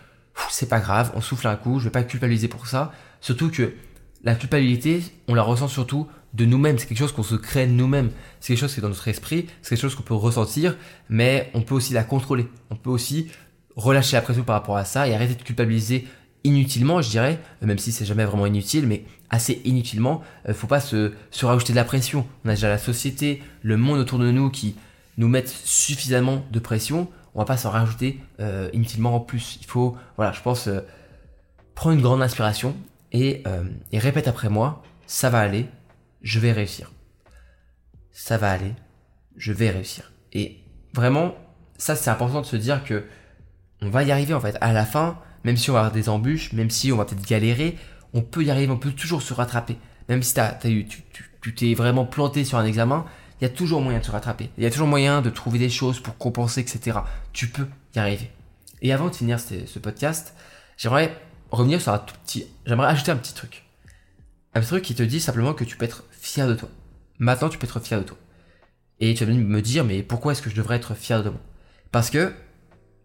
c'est 0.50 0.68
pas 0.68 0.80
grave, 0.80 1.12
on 1.14 1.20
souffle 1.20 1.46
un 1.48 1.56
coup, 1.56 1.78
je 1.78 1.84
vais 1.84 1.90
pas 1.90 2.02
culpabiliser 2.02 2.48
pour 2.48 2.66
ça. 2.66 2.92
Surtout 3.20 3.50
que 3.50 3.72
la 4.24 4.34
culpabilité, 4.34 5.02
on 5.28 5.34
la 5.34 5.42
ressent 5.42 5.68
surtout 5.68 6.08
de 6.34 6.44
nous-mêmes, 6.44 6.78
c'est 6.78 6.86
quelque 6.86 6.98
chose 6.98 7.12
qu'on 7.12 7.22
se 7.22 7.34
crée 7.34 7.66
nous-mêmes, 7.66 8.10
c'est 8.40 8.48
quelque 8.52 8.60
chose 8.60 8.74
qui 8.74 8.80
est 8.80 8.82
dans 8.82 8.88
notre 8.88 9.08
esprit, 9.08 9.46
c'est 9.62 9.70
quelque 9.70 9.82
chose 9.82 9.94
qu'on 9.94 10.02
peut 10.02 10.14
ressentir, 10.14 10.76
mais 11.08 11.50
on 11.54 11.62
peut 11.62 11.74
aussi 11.74 11.94
la 11.94 12.04
contrôler. 12.04 12.46
On 12.70 12.76
peut 12.76 12.90
aussi 12.90 13.30
relâcher 13.76 14.16
la 14.16 14.22
pression 14.22 14.42
par 14.42 14.54
rapport 14.54 14.76
à 14.76 14.84
ça 14.84 15.08
et 15.08 15.14
arrêter 15.14 15.34
de 15.34 15.42
culpabiliser 15.42 16.06
inutilement, 16.44 17.02
je 17.02 17.10
dirais, 17.10 17.40
même 17.62 17.78
si 17.78 17.92
c'est 17.92 18.04
jamais 18.04 18.24
vraiment 18.24 18.46
inutile, 18.46 18.86
mais 18.86 19.04
assez 19.30 19.60
inutilement. 19.64 20.22
euh, 20.48 20.54
faut 20.54 20.66
pas 20.66 20.80
se, 20.80 21.12
se 21.30 21.46
rajouter 21.46 21.72
de 21.72 21.76
la 21.76 21.84
pression. 21.84 22.26
On 22.44 22.48
a 22.48 22.54
déjà 22.54 22.68
la 22.68 22.78
société, 22.78 23.42
le 23.62 23.76
monde 23.76 23.98
autour 23.98 24.18
de 24.18 24.30
nous 24.30 24.50
qui 24.50 24.76
nous 25.18 25.28
mettent 25.28 25.48
suffisamment 25.48 26.44
de 26.52 26.58
pression. 26.58 27.08
On 27.36 27.40
va 27.40 27.44
pas 27.44 27.58
s'en 27.58 27.70
rajouter 27.70 28.18
euh, 28.40 28.70
inutilement 28.72 29.14
en 29.14 29.20
plus. 29.20 29.58
Il 29.60 29.66
faut, 29.66 29.96
voilà, 30.16 30.32
je 30.32 30.40
pense, 30.40 30.68
euh, 30.68 30.80
prendre 31.74 31.94
une 31.94 32.02
grande 32.02 32.22
inspiration 32.22 32.74
et, 33.12 33.44
et 33.92 33.98
répète 33.98 34.26
après 34.26 34.48
moi, 34.48 34.82
ça 35.06 35.30
va 35.30 35.40
aller, 35.40 35.68
je 36.22 36.40
vais 36.40 36.52
réussir. 36.52 36.90
Ça 38.10 38.36
va 38.36 38.50
aller, 38.50 38.74
je 39.36 39.52
vais 39.52 39.70
réussir. 39.70 40.12
Et 40.32 40.58
vraiment, 40.92 41.34
ça 41.78 41.94
c'est 41.94 42.10
important 42.10 42.40
de 42.40 42.46
se 42.46 42.56
dire 42.56 42.82
que 42.82 43.04
on 43.82 43.90
va 43.90 44.02
y 44.02 44.10
arriver 44.10 44.34
en 44.34 44.40
fait. 44.40 44.56
À 44.60 44.72
la 44.72 44.84
fin, 44.84 45.18
même 45.44 45.56
si 45.56 45.70
on 45.70 45.74
va 45.74 45.80
avoir 45.80 45.92
des 45.92 46.08
embûches, 46.08 46.52
même 46.52 46.70
si 46.70 46.90
on 46.90 46.96
va 46.96 47.04
peut-être 47.04 47.26
galérer, 47.26 47.76
on 48.14 48.22
peut 48.22 48.42
y 48.42 48.50
arriver, 48.50 48.72
on 48.72 48.78
peut 48.78 48.92
toujours 48.92 49.22
se 49.22 49.34
rattraper. 49.34 49.76
Même 50.08 50.22
si 50.22 50.38
as, 50.40 50.58
as 50.62 50.68
eu, 50.68 50.86
tu 51.42 51.54
t'es 51.54 51.74
vraiment 51.74 52.06
planté 52.06 52.44
sur 52.44 52.58
un 52.58 52.64
examen, 52.64 53.04
il 53.40 53.44
y 53.44 53.46
a 53.46 53.50
toujours 53.50 53.80
moyen 53.80 53.98
de 53.98 54.04
se 54.04 54.10
rattraper. 54.10 54.50
Il 54.56 54.64
y 54.64 54.66
a 54.66 54.70
toujours 54.70 54.86
moyen 54.86 55.20
de 55.20 55.30
trouver 55.30 55.58
des 55.58 55.68
choses 55.68 56.00
pour 56.00 56.16
compenser, 56.16 56.60
etc. 56.60 56.98
Tu 57.32 57.48
peux 57.48 57.66
y 57.94 57.98
arriver. 57.98 58.30
Et 58.82 58.92
avant 58.92 59.08
de 59.08 59.14
finir 59.14 59.38
ce, 59.40 59.78
podcast, 59.78 60.34
j'aimerais 60.76 61.16
revenir 61.50 61.80
sur 61.80 61.92
un 61.92 61.98
tout 61.98 62.14
petit, 62.24 62.46
j'aimerais 62.66 62.88
ajouter 62.88 63.10
un 63.10 63.16
petit 63.16 63.34
truc. 63.34 63.64
Un 64.54 64.60
petit 64.60 64.68
truc 64.68 64.84
qui 64.84 64.94
te 64.94 65.02
dit 65.02 65.20
simplement 65.20 65.54
que 65.54 65.64
tu 65.64 65.76
peux 65.76 65.84
être 65.84 66.04
fier 66.10 66.48
de 66.48 66.54
toi. 66.54 66.68
Maintenant, 67.18 67.48
tu 67.48 67.58
peux 67.58 67.66
être 67.66 67.80
fier 67.80 67.98
de 67.98 68.04
toi. 68.04 68.16
Et 69.00 69.14
tu 69.14 69.24
vas 69.24 69.32
me 69.32 69.62
dire, 69.62 69.84
mais 69.84 70.02
pourquoi 70.02 70.32
est-ce 70.32 70.42
que 70.42 70.50
je 70.50 70.56
devrais 70.56 70.76
être 70.76 70.94
fier 70.94 71.22
de 71.22 71.28
moi? 71.28 71.40
Parce 71.92 72.10
que, 72.10 72.32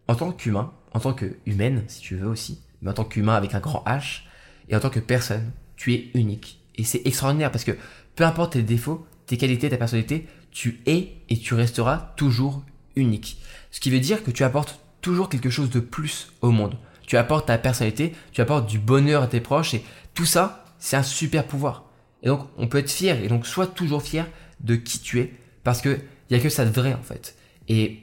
en 0.07 0.15
tant 0.15 0.31
qu'humain, 0.31 0.73
en 0.93 0.99
tant 0.99 1.13
qu'humaine, 1.13 1.83
si 1.87 1.99
tu 1.99 2.15
veux 2.15 2.27
aussi, 2.27 2.61
mais 2.81 2.91
en 2.91 2.93
tant 2.93 3.03
qu'humain 3.03 3.35
avec 3.35 3.53
un 3.53 3.59
grand 3.59 3.83
H, 3.85 4.21
et 4.69 4.75
en 4.75 4.79
tant 4.79 4.89
que 4.89 4.99
personne, 4.99 5.51
tu 5.75 5.93
es 5.93 6.11
unique. 6.13 6.61
Et 6.75 6.83
c'est 6.83 7.01
extraordinaire 7.05 7.51
parce 7.51 7.65
que 7.65 7.77
peu 8.15 8.23
importe 8.23 8.53
tes 8.53 8.63
défauts, 8.63 9.05
tes 9.31 9.37
qualités, 9.37 9.69
ta 9.69 9.77
personnalité, 9.77 10.27
tu 10.51 10.81
es 10.85 11.13
et 11.29 11.37
tu 11.37 11.53
resteras 11.53 12.11
toujours 12.17 12.63
unique. 12.97 13.37
Ce 13.71 13.79
qui 13.79 13.89
veut 13.89 14.01
dire 14.01 14.25
que 14.25 14.31
tu 14.31 14.43
apportes 14.43 14.81
toujours 14.99 15.29
quelque 15.29 15.49
chose 15.49 15.69
de 15.69 15.79
plus 15.79 16.33
au 16.41 16.51
monde. 16.51 16.77
Tu 17.07 17.15
apportes 17.15 17.47
ta 17.47 17.57
personnalité, 17.57 18.13
tu 18.33 18.41
apportes 18.41 18.69
du 18.69 18.77
bonheur 18.77 19.23
à 19.23 19.27
tes 19.27 19.39
proches 19.39 19.73
et 19.73 19.85
tout 20.13 20.25
ça, 20.25 20.65
c'est 20.79 20.97
un 20.97 21.03
super 21.03 21.45
pouvoir. 21.45 21.85
Et 22.23 22.27
donc, 22.27 22.45
on 22.57 22.67
peut 22.67 22.79
être 22.79 22.91
fier 22.91 23.23
et 23.23 23.29
donc 23.29 23.47
sois 23.47 23.67
toujours 23.67 24.03
fier 24.03 24.27
de 24.59 24.75
qui 24.75 24.99
tu 24.99 25.21
es 25.21 25.33
parce 25.63 25.81
que 25.81 25.97
il 26.29 26.35
y 26.35 26.39
a 26.39 26.43
que 26.43 26.49
ça 26.49 26.65
de 26.65 26.71
vrai 26.71 26.93
en 26.93 27.01
fait. 27.01 27.37
Et 27.69 27.99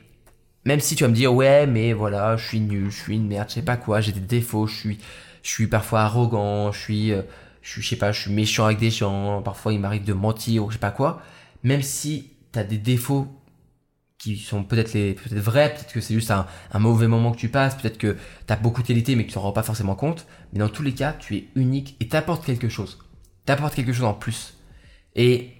même 0.64 0.80
si 0.80 0.96
tu 0.96 1.04
vas 1.04 1.08
me 1.08 1.14
dire 1.14 1.34
ouais, 1.34 1.66
mais 1.66 1.92
voilà, 1.92 2.38
je 2.38 2.46
suis 2.46 2.60
nul, 2.60 2.90
je 2.90 2.96
suis 2.96 3.16
une 3.16 3.28
merde, 3.28 3.50
je 3.50 3.54
sais 3.54 3.62
pas 3.62 3.76
quoi, 3.76 4.00
j'ai 4.00 4.12
des 4.12 4.20
défauts, 4.20 4.66
je 4.66 4.76
suis 4.76 4.98
je 5.42 5.50
suis 5.50 5.66
parfois 5.66 6.00
arrogant, 6.00 6.72
je 6.72 6.78
suis, 6.78 7.12
euh, 7.12 7.22
je 7.74 7.80
je 7.80 7.88
sais 7.88 7.96
pas, 7.96 8.12
je 8.12 8.22
suis 8.22 8.32
méchant 8.32 8.64
avec 8.66 8.78
des 8.78 8.90
gens, 8.90 9.42
parfois 9.42 9.72
il 9.72 9.80
m'arrive 9.80 10.04
de 10.04 10.12
mentir 10.12 10.64
ou 10.64 10.70
je 10.70 10.74
sais 10.74 10.80
pas 10.80 10.90
quoi. 10.90 11.22
Même 11.62 11.82
si 11.82 12.30
tu 12.52 12.58
as 12.58 12.64
des 12.64 12.78
défauts 12.78 13.28
qui 14.16 14.36
sont 14.38 14.64
peut-être 14.64 14.94
les 14.94 15.14
peut-être 15.14 15.34
vrais, 15.34 15.74
peut-être 15.74 15.92
que 15.92 16.00
c'est 16.00 16.14
juste 16.14 16.30
un, 16.30 16.46
un, 16.72 16.78
mauvais 16.78 17.06
moment 17.06 17.30
que 17.30 17.36
tu 17.36 17.48
passes, 17.48 17.76
peut-être 17.76 17.98
que 17.98 18.16
tu 18.46 18.52
as 18.52 18.56
beaucoup 18.56 18.82
de 18.82 18.86
qualités 18.86 19.14
mais 19.16 19.24
que 19.24 19.28
tu 19.28 19.34
t'en 19.34 19.42
rends 19.42 19.52
pas 19.52 19.62
forcément 19.62 19.94
compte, 19.94 20.26
mais 20.52 20.58
dans 20.58 20.68
tous 20.68 20.82
les 20.82 20.92
cas, 20.92 21.12
tu 21.12 21.36
es 21.36 21.48
unique 21.54 21.96
et 22.00 22.08
t'apportes 22.08 22.44
quelque 22.44 22.68
chose. 22.68 22.98
T'apportes 23.44 23.74
quelque 23.74 23.92
chose 23.92 24.04
en 24.04 24.14
plus. 24.14 24.54
Et 25.14 25.52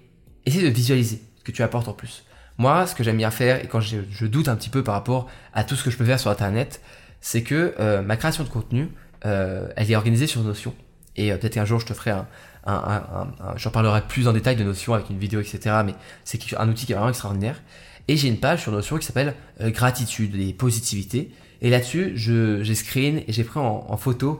essaie 0.45 0.61
de 0.61 0.67
visualiser 0.67 1.21
ce 1.37 1.43
que 1.43 1.51
tu 1.51 1.63
apportes 1.63 1.87
en 1.87 1.93
plus. 1.93 2.25
Moi, 2.57 2.87
ce 2.87 2.95
que 2.95 3.03
j'aime 3.03 3.17
bien 3.17 3.31
faire, 3.31 3.63
et 3.63 3.67
quand 3.67 3.79
je, 3.79 3.99
je, 4.11 4.25
doute 4.25 4.49
un 4.49 4.55
petit 4.55 4.69
peu 4.69 4.83
par 4.83 4.95
rapport 4.95 5.29
à 5.53 5.63
tout 5.63 5.75
ce 5.75 5.83
que 5.83 5.91
je 5.91 5.97
peux 5.97 6.05
faire 6.05 6.19
sur 6.19 6.29
Internet, 6.29 6.81
c'est 7.21 7.43
que 7.43 7.75
euh, 7.79 8.01
ma 8.01 8.17
création 8.17 8.43
de 8.43 8.49
contenu, 8.49 8.89
euh, 9.25 9.69
elle 9.77 9.89
est 9.89 9.95
organisée 9.95 10.27
sur 10.27 10.43
Notion. 10.43 10.73
Et 11.19 11.31
euh, 11.31 11.37
peut-être 11.37 11.53
qu'un 11.53 11.65
jour, 11.65 11.79
je 11.79 11.85
te 11.85 11.93
ferai 11.93 12.11
un, 12.11 12.25
un, 12.65 13.27
j'en 13.57 13.71
parlerai 13.71 14.01
plus 14.07 14.27
en 14.27 14.33
détail 14.33 14.55
de 14.55 14.63
Notion 14.63 14.93
avec 14.93 15.09
une 15.09 15.19
vidéo, 15.19 15.41
etc. 15.41 15.81
Mais 15.85 15.93
c'est 16.23 16.39
un 16.57 16.69
outil 16.69 16.85
qui 16.85 16.93
est 16.93 16.95
vraiment 16.95 17.09
extraordinaire. 17.09 17.61
Et 18.07 18.15
j'ai 18.15 18.29
une 18.29 18.39
page 18.39 18.61
sur 18.63 18.71
Notion 18.71 18.97
qui 18.97 19.05
s'appelle 19.05 19.35
euh, 19.61 19.69
gratitude 19.69 20.35
et 20.35 20.53
positivité. 20.53 21.29
Et 21.61 21.69
là-dessus, 21.69 22.13
j'ai 22.15 22.75
screen 22.75 23.21
et 23.27 23.33
j'ai 23.33 23.43
pris 23.43 23.59
en, 23.59 23.97
photo 23.97 24.39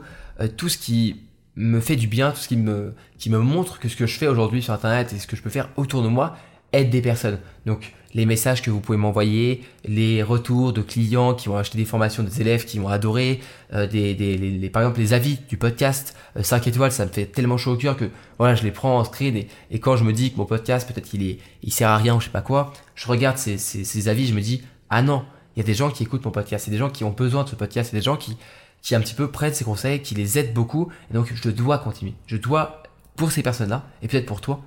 tout 0.56 0.70
ce 0.70 0.78
qui 0.78 1.20
me 1.54 1.78
fait 1.78 1.96
du 1.96 2.06
bien, 2.06 2.30
tout 2.30 2.38
ce 2.38 2.48
qui 2.48 2.56
me, 2.56 2.94
qui 3.18 3.28
me 3.28 3.38
montre 3.38 3.78
que 3.78 3.90
ce 3.90 3.96
que 3.96 4.06
je 4.06 4.16
fais 4.16 4.26
aujourd'hui 4.26 4.62
sur 4.62 4.72
Internet 4.72 5.12
et 5.12 5.18
ce 5.18 5.26
que 5.26 5.36
je 5.36 5.42
peux 5.42 5.50
faire 5.50 5.68
autour 5.76 6.02
de 6.02 6.08
moi 6.08 6.38
aide 6.72 6.88
des 6.88 7.02
personnes. 7.02 7.38
Donc, 7.66 7.92
les 8.14 8.26
messages 8.26 8.62
que 8.62 8.70
vous 8.70 8.80
pouvez 8.80 8.98
m'envoyer, 8.98 9.62
les 9.84 10.22
retours 10.22 10.72
de 10.72 10.82
clients 10.82 11.34
qui 11.34 11.48
ont 11.48 11.56
acheté 11.56 11.78
des 11.78 11.84
formations, 11.84 12.22
des 12.22 12.40
élèves 12.40 12.64
qui 12.64 12.80
ont 12.80 12.88
adoré, 12.88 13.40
euh, 13.72 13.86
des, 13.86 14.14
des 14.14 14.36
les, 14.36 14.70
par 14.70 14.82
exemple 14.82 15.00
les 15.00 15.12
avis 15.12 15.38
du 15.48 15.56
podcast, 15.56 16.16
5 16.40 16.66
euh, 16.66 16.70
étoiles, 16.70 16.92
ça 16.92 17.06
me 17.06 17.10
fait 17.10 17.26
tellement 17.26 17.56
chaud 17.56 17.72
au 17.72 17.76
cœur 17.76 17.96
que 17.96 18.10
voilà, 18.38 18.54
je 18.54 18.62
les 18.62 18.72
prends 18.72 18.98
en 18.98 19.04
screen 19.04 19.36
et, 19.36 19.48
et 19.70 19.78
quand 19.78 19.96
je 19.96 20.04
me 20.04 20.12
dis 20.12 20.32
que 20.32 20.38
mon 20.38 20.46
podcast 20.46 20.88
peut-être 20.88 21.08
qu'il 21.08 21.22
est, 21.22 21.38
il 21.62 21.72
sert 21.72 21.88
à 21.88 21.96
rien 21.96 22.16
ou 22.16 22.20
je 22.20 22.26
sais 22.26 22.32
pas 22.32 22.42
quoi, 22.42 22.72
je 22.94 23.06
regarde 23.06 23.38
ces, 23.38 23.58
ces, 23.58 23.84
ces 23.84 24.08
avis, 24.08 24.26
je 24.26 24.34
me 24.34 24.40
dis 24.40 24.62
ah 24.90 25.02
non, 25.02 25.24
il 25.54 25.60
y 25.60 25.62
a 25.62 25.66
des 25.66 25.74
gens 25.74 25.90
qui 25.90 26.02
écoutent 26.02 26.24
mon 26.24 26.32
podcast, 26.32 26.64
c'est 26.64 26.70
des 26.70 26.78
gens 26.78 26.90
qui 26.90 27.04
ont 27.04 27.10
besoin 27.10 27.44
de 27.44 27.48
ce 27.48 27.54
podcast, 27.54 27.90
c'est 27.90 27.96
des 27.96 28.02
gens 28.02 28.16
qui 28.16 28.36
qui 28.82 28.94
un 28.94 29.00
petit 29.00 29.14
peu 29.14 29.30
prennent 29.30 29.52
ces 29.52 29.64
conseils, 29.64 30.00
qui 30.00 30.14
les 30.14 30.38
aident 30.38 30.54
beaucoup 30.54 30.90
et 31.10 31.14
donc 31.14 31.30
je 31.34 31.50
dois 31.50 31.78
continuer, 31.78 32.14
je 32.26 32.36
dois 32.36 32.82
pour 33.14 33.30
ces 33.30 33.42
personnes-là 33.42 33.84
et 34.02 34.08
peut-être 34.08 34.26
pour 34.26 34.40
toi, 34.40 34.62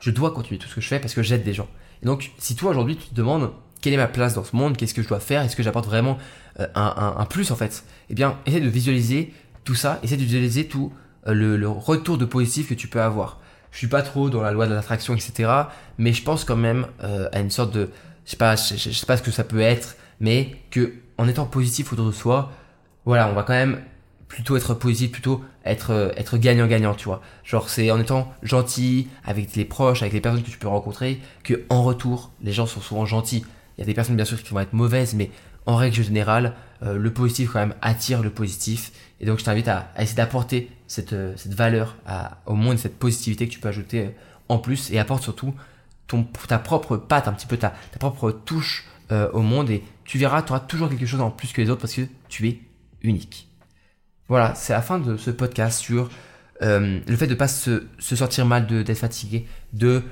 je 0.00 0.10
dois 0.10 0.30
continuer 0.30 0.58
tout 0.58 0.66
ce 0.66 0.74
que 0.74 0.80
je 0.80 0.88
fais 0.88 0.98
parce 0.98 1.14
que 1.14 1.22
j'aide 1.22 1.44
des 1.44 1.52
gens. 1.52 1.68
Et 2.02 2.06
donc, 2.06 2.30
si 2.38 2.56
toi 2.56 2.70
aujourd'hui 2.70 2.96
tu 2.96 3.08
te 3.08 3.14
demandes 3.14 3.50
quelle 3.80 3.92
est 3.92 3.98
ma 3.98 4.08
place 4.08 4.34
dans 4.34 4.44
ce 4.44 4.54
monde, 4.54 4.76
qu'est-ce 4.76 4.94
que 4.94 5.02
je 5.02 5.08
dois 5.08 5.20
faire, 5.20 5.42
est-ce 5.42 5.56
que 5.56 5.62
j'apporte 5.62 5.86
vraiment 5.86 6.18
euh, 6.58 6.66
un, 6.74 7.24
plus 7.26 7.50
en 7.50 7.56
fait, 7.56 7.84
eh 8.10 8.14
bien, 8.14 8.38
essaie 8.46 8.60
de 8.60 8.68
visualiser 8.68 9.32
tout 9.64 9.74
ça, 9.74 9.98
essaie 10.02 10.16
de 10.16 10.22
visualiser 10.22 10.66
tout 10.66 10.92
euh, 11.26 11.34
le, 11.34 11.68
retour 11.68 12.18
de 12.18 12.24
positif 12.24 12.68
que 12.68 12.74
tu 12.74 12.88
peux 12.88 13.00
avoir. 13.00 13.40
Je 13.70 13.78
suis 13.78 13.86
pas 13.86 14.02
trop 14.02 14.30
dans 14.30 14.42
la 14.42 14.52
loi 14.52 14.66
de 14.66 14.74
l'attraction, 14.74 15.14
etc. 15.14 15.50
Mais 15.96 16.12
je 16.12 16.22
pense 16.22 16.44
quand 16.44 16.56
même 16.56 16.86
euh, 17.04 17.28
à 17.32 17.40
une 17.40 17.50
sorte 17.50 17.72
de, 17.72 17.88
je 18.26 18.32
sais 18.32 18.36
pas, 18.36 18.56
je, 18.56 18.76
sais 18.76 19.06
pas 19.06 19.16
ce 19.16 19.22
que 19.22 19.30
ça 19.30 19.44
peut 19.44 19.60
être, 19.60 19.96
mais 20.18 20.56
que 20.70 20.92
en 21.18 21.28
étant 21.28 21.46
positif 21.46 21.92
autour 21.92 22.06
de 22.06 22.12
soi, 22.12 22.52
voilà, 23.04 23.28
on 23.28 23.34
va 23.34 23.42
quand 23.42 23.52
même 23.52 23.80
plutôt 24.30 24.56
être 24.56 24.74
positif, 24.74 25.10
plutôt 25.10 25.44
être 25.64 25.90
euh, 25.90 26.12
être 26.16 26.38
gagnant-gagnant, 26.38 26.94
tu 26.94 27.06
vois. 27.06 27.20
Genre 27.44 27.68
c'est 27.68 27.90
en 27.90 28.00
étant 28.00 28.32
gentil 28.42 29.08
avec 29.24 29.56
les 29.56 29.64
proches, 29.64 30.02
avec 30.02 30.14
les 30.14 30.20
personnes 30.20 30.42
que 30.42 30.50
tu 30.50 30.56
peux 30.56 30.68
rencontrer, 30.68 31.20
que 31.42 31.64
en 31.68 31.82
retour, 31.82 32.30
les 32.40 32.52
gens 32.52 32.64
sont 32.64 32.80
souvent 32.80 33.04
gentils. 33.04 33.44
Il 33.76 33.80
y 33.80 33.82
a 33.82 33.86
des 33.86 33.92
personnes 33.92 34.14
bien 34.14 34.24
sûr 34.24 34.40
qui 34.42 34.50
vont 34.50 34.60
être 34.60 34.72
mauvaises, 34.72 35.14
mais 35.14 35.30
en 35.66 35.74
règle 35.74 36.02
générale, 36.02 36.54
euh, 36.84 36.96
le 36.96 37.12
positif 37.12 37.50
quand 37.52 37.58
même 37.58 37.74
attire 37.82 38.22
le 38.22 38.30
positif. 38.30 38.92
Et 39.20 39.26
donc 39.26 39.40
je 39.40 39.44
t'invite 39.44 39.66
à, 39.66 39.92
essayer 39.98 40.16
d'apporter 40.16 40.70
cette, 40.86 41.12
euh, 41.12 41.34
cette 41.36 41.54
valeur 41.54 41.96
à, 42.06 42.38
au 42.46 42.54
monde, 42.54 42.78
cette 42.78 42.98
positivité 43.00 43.48
que 43.48 43.52
tu 43.52 43.58
peux 43.58 43.68
ajouter 43.68 44.10
en 44.48 44.58
plus 44.58 44.92
et 44.92 45.00
apporte 45.00 45.24
surtout 45.24 45.54
ton, 46.06 46.22
ta 46.46 46.60
propre 46.60 46.96
patte, 46.96 47.26
un 47.26 47.32
petit 47.32 47.48
peu 47.48 47.56
ta, 47.56 47.74
ta 47.90 47.98
propre 47.98 48.30
touche 48.30 48.86
au 49.32 49.42
monde 49.42 49.70
et 49.70 49.82
tu 50.04 50.18
verras, 50.18 50.40
tu 50.42 50.52
auras 50.52 50.60
toujours 50.60 50.88
quelque 50.88 51.04
chose 51.04 51.20
en 51.20 51.32
plus 51.32 51.52
que 51.52 51.60
les 51.60 51.68
autres 51.68 51.80
parce 51.80 51.94
que 51.94 52.02
tu 52.28 52.46
es 52.46 52.60
unique. 53.02 53.49
Voilà, 54.30 54.54
c'est 54.54 54.72
la 54.72 54.80
fin 54.80 55.00
de 55.00 55.16
ce 55.16 55.32
podcast 55.32 55.80
sur 55.80 56.08
euh, 56.62 57.00
le 57.04 57.16
fait 57.16 57.26
de 57.26 57.34
pas 57.34 57.48
se, 57.48 57.88
se, 57.98 58.14
sentir 58.14 58.46
mal 58.46 58.64
d'être 58.64 58.96
fatigué, 58.96 59.44
de 59.72 60.04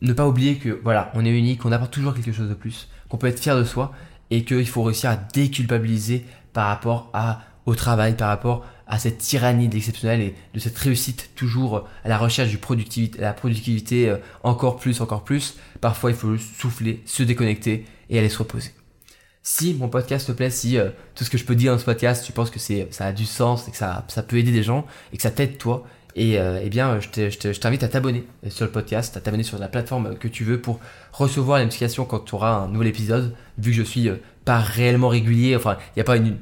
ne 0.00 0.14
pas 0.14 0.26
oublier 0.26 0.56
que 0.56 0.80
voilà, 0.82 1.12
on 1.12 1.22
est 1.26 1.38
unique, 1.38 1.66
on 1.66 1.70
apporte 1.70 1.92
toujours 1.92 2.14
quelque 2.14 2.32
chose 2.32 2.48
de 2.48 2.54
plus, 2.54 2.88
qu'on 3.10 3.18
peut 3.18 3.26
être 3.26 3.38
fier 3.38 3.54
de 3.54 3.64
soi 3.64 3.92
et 4.30 4.46
qu'il 4.46 4.66
faut 4.66 4.82
réussir 4.82 5.10
à 5.10 5.16
déculpabiliser 5.16 6.24
par 6.54 6.68
rapport 6.68 7.10
à, 7.12 7.42
au 7.66 7.74
travail, 7.74 8.16
par 8.16 8.28
rapport 8.28 8.64
à 8.86 8.98
cette 8.98 9.18
tyrannie 9.18 9.68
d'exceptionnel 9.68 10.22
et 10.22 10.34
de 10.54 10.58
cette 10.58 10.78
réussite 10.78 11.32
toujours 11.36 11.86
à 12.04 12.08
la 12.08 12.16
recherche 12.16 12.48
du 12.48 12.56
productivité, 12.56 13.20
la 13.20 13.34
productivité 13.34 14.08
euh, 14.08 14.16
encore 14.44 14.78
plus, 14.78 15.02
encore 15.02 15.24
plus. 15.24 15.58
Parfois, 15.82 16.10
il 16.10 16.16
faut 16.16 16.38
souffler, 16.38 17.02
se 17.04 17.22
déconnecter 17.22 17.84
et 18.08 18.18
aller 18.18 18.30
se 18.30 18.38
reposer. 18.38 18.72
Si 19.42 19.74
mon 19.74 19.88
podcast 19.88 20.28
te 20.28 20.32
plaît, 20.32 20.50
si 20.50 20.78
euh, 20.78 20.90
tout 21.14 21.24
ce 21.24 21.30
que 21.30 21.38
je 21.38 21.44
peux 21.44 21.56
dire 21.56 21.72
dans 21.72 21.78
ce 21.78 21.84
podcast, 21.84 22.24
tu 22.24 22.32
penses 22.32 22.50
que 22.50 22.60
c'est 22.60 22.86
ça 22.90 23.06
a 23.06 23.12
du 23.12 23.24
sens 23.24 23.66
et 23.66 23.72
que 23.72 23.76
ça, 23.76 24.04
ça 24.08 24.22
peut 24.22 24.36
aider 24.36 24.52
des 24.52 24.62
gens 24.62 24.86
et 25.12 25.16
que 25.16 25.22
ça 25.22 25.32
t'aide 25.32 25.58
toi, 25.58 25.84
et 26.14 26.38
euh, 26.38 26.60
eh 26.62 26.68
bien, 26.68 27.00
je 27.00 27.58
t'invite 27.58 27.82
à 27.82 27.88
t'abonner 27.88 28.24
sur 28.48 28.66
le 28.66 28.70
podcast, 28.70 29.16
à 29.16 29.20
t'abonner 29.20 29.44
sur 29.44 29.58
la 29.58 29.68
plateforme 29.68 30.16
que 30.18 30.28
tu 30.28 30.44
veux 30.44 30.60
pour 30.60 30.78
recevoir 31.12 31.58
les 31.58 31.64
notifications 31.64 32.04
quand 32.04 32.20
tu 32.20 32.34
auras 32.34 32.52
un 32.52 32.68
nouvel 32.68 32.88
épisode. 32.88 33.34
Vu 33.58 33.70
que 33.70 33.76
je 33.76 33.82
suis 33.82 34.08
euh, 34.08 34.16
pas 34.44 34.58
réellement 34.58 35.08
régulier, 35.08 35.56
enfin, 35.56 35.78
il 35.90 35.98
n'y 35.98 36.02
a 36.02 36.04
pas 36.04 36.16
une, 36.16 36.36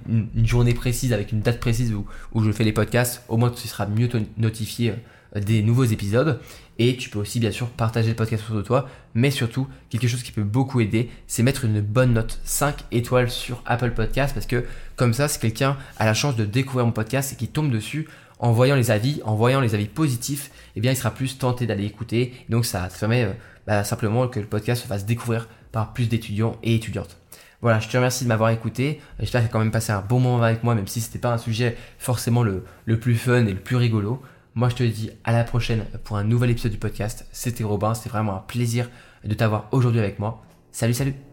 journée 0.45 0.75
précise 0.75 1.13
avec 1.13 1.31
une 1.33 1.41
date 1.41 1.61
précise 1.61 1.95
où 1.95 2.43
je 2.43 2.51
fais 2.51 2.65
les 2.65 2.73
podcasts, 2.73 3.23
au 3.29 3.37
moins 3.37 3.51
tu 3.51 3.69
seras 3.69 3.87
mieux 3.87 4.09
notifié 4.37 4.95
des 5.37 5.63
nouveaux 5.63 5.85
épisodes. 5.85 6.41
Et 6.83 6.97
tu 6.97 7.11
peux 7.11 7.19
aussi 7.19 7.41
bien 7.41 7.51
sûr 7.51 7.69
partager 7.69 8.09
le 8.09 8.15
podcast 8.15 8.43
autour 8.45 8.57
de 8.57 8.63
toi, 8.63 8.89
mais 9.13 9.31
surtout 9.31 9.69
quelque 9.91 10.09
chose 10.09 10.23
qui 10.23 10.33
peut 10.33 10.43
beaucoup 10.43 10.81
aider, 10.81 11.11
c'est 11.27 11.43
mettre 11.43 11.67
une 11.67 11.83
bonne 11.83 12.15
note 12.15 12.41
5 12.45 12.75
étoiles 12.91 13.31
sur 13.31 13.63
Apple 13.67 13.91
Podcast 13.91 14.33
parce 14.33 14.47
que 14.47 14.65
comme 14.97 15.13
ça, 15.13 15.29
si 15.29 15.39
quelqu'un 15.39 15.77
a 15.99 16.07
la 16.07 16.15
chance 16.15 16.37
de 16.37 16.47
découvrir 16.47 16.87
mon 16.87 16.93
podcast 16.93 17.35
et 17.35 17.37
qui 17.37 17.49
tombe 17.49 17.71
dessus, 17.71 18.09
en 18.39 18.53
voyant 18.53 18.77
les 18.77 18.91
avis, 18.91 19.21
en 19.27 19.35
voyant 19.35 19.61
les 19.61 19.75
avis 19.75 19.89
positifs, 19.89 20.51
eh 20.75 20.81
bien 20.81 20.93
il 20.93 20.97
sera 20.97 21.11
plus 21.11 21.37
tenté 21.37 21.67
d'aller 21.67 21.85
écouter. 21.85 22.33
Donc 22.49 22.65
ça, 22.65 22.89
permet 22.99 23.25
euh, 23.25 23.33
bah, 23.67 23.85
simplement 23.85 24.27
que 24.27 24.41
le 24.41 24.47
podcast 24.47 24.81
se 24.81 24.89
fasse 24.89 25.05
découvrir 25.05 25.49
par 25.73 25.93
plus 25.93 26.09
d'étudiants 26.09 26.57
et 26.63 26.75
étudiantes. 26.75 27.19
Voilà, 27.61 27.79
je 27.81 27.89
te 27.89 27.97
remercie 27.99 28.25
de 28.25 28.31
m'avoir 28.31 28.49
écouté. 28.49 29.03
J'espère 29.19 29.43
que 29.43 29.49
tu 29.49 29.51
as 29.51 29.53
quand 29.53 29.59
même 29.59 29.71
passé 29.71 29.93
un 29.93 30.01
bon 30.01 30.19
moment 30.19 30.43
avec 30.43 30.65
moi, 30.65 30.75
même 30.75 30.87
si 30.87 31.03
ce 31.03 31.09
n'était 31.09 31.19
pas 31.19 31.35
un 31.35 31.37
sujet 31.37 31.77
forcément 31.99 32.43
le, 32.43 32.65
le 32.87 32.99
plus 32.99 33.17
fun 33.17 33.45
et 33.45 33.53
le 33.53 33.61
plus 33.61 33.77
rigolo. 33.77 34.23
Moi, 34.55 34.69
je 34.69 34.75
te 34.75 34.83
dis 34.83 35.11
à 35.25 35.33
la 35.33 35.45
prochaine 35.45 35.85
pour 36.05 36.17
un 36.17 36.25
nouvel 36.25 36.51
épisode 36.51 36.73
du 36.73 36.79
podcast. 36.79 37.27
C'était 37.33 37.65
Robin, 37.65 37.95
c'était 37.95 38.11
vraiment 38.11 38.37
un 38.37 38.41
plaisir 38.41 38.91
de 39.25 39.35
t'avoir 39.35 39.69
aujourd'hui 39.73 40.01
avec 40.01 40.19
moi. 40.19 40.43
Salut, 40.73 40.95
salut 40.95 41.30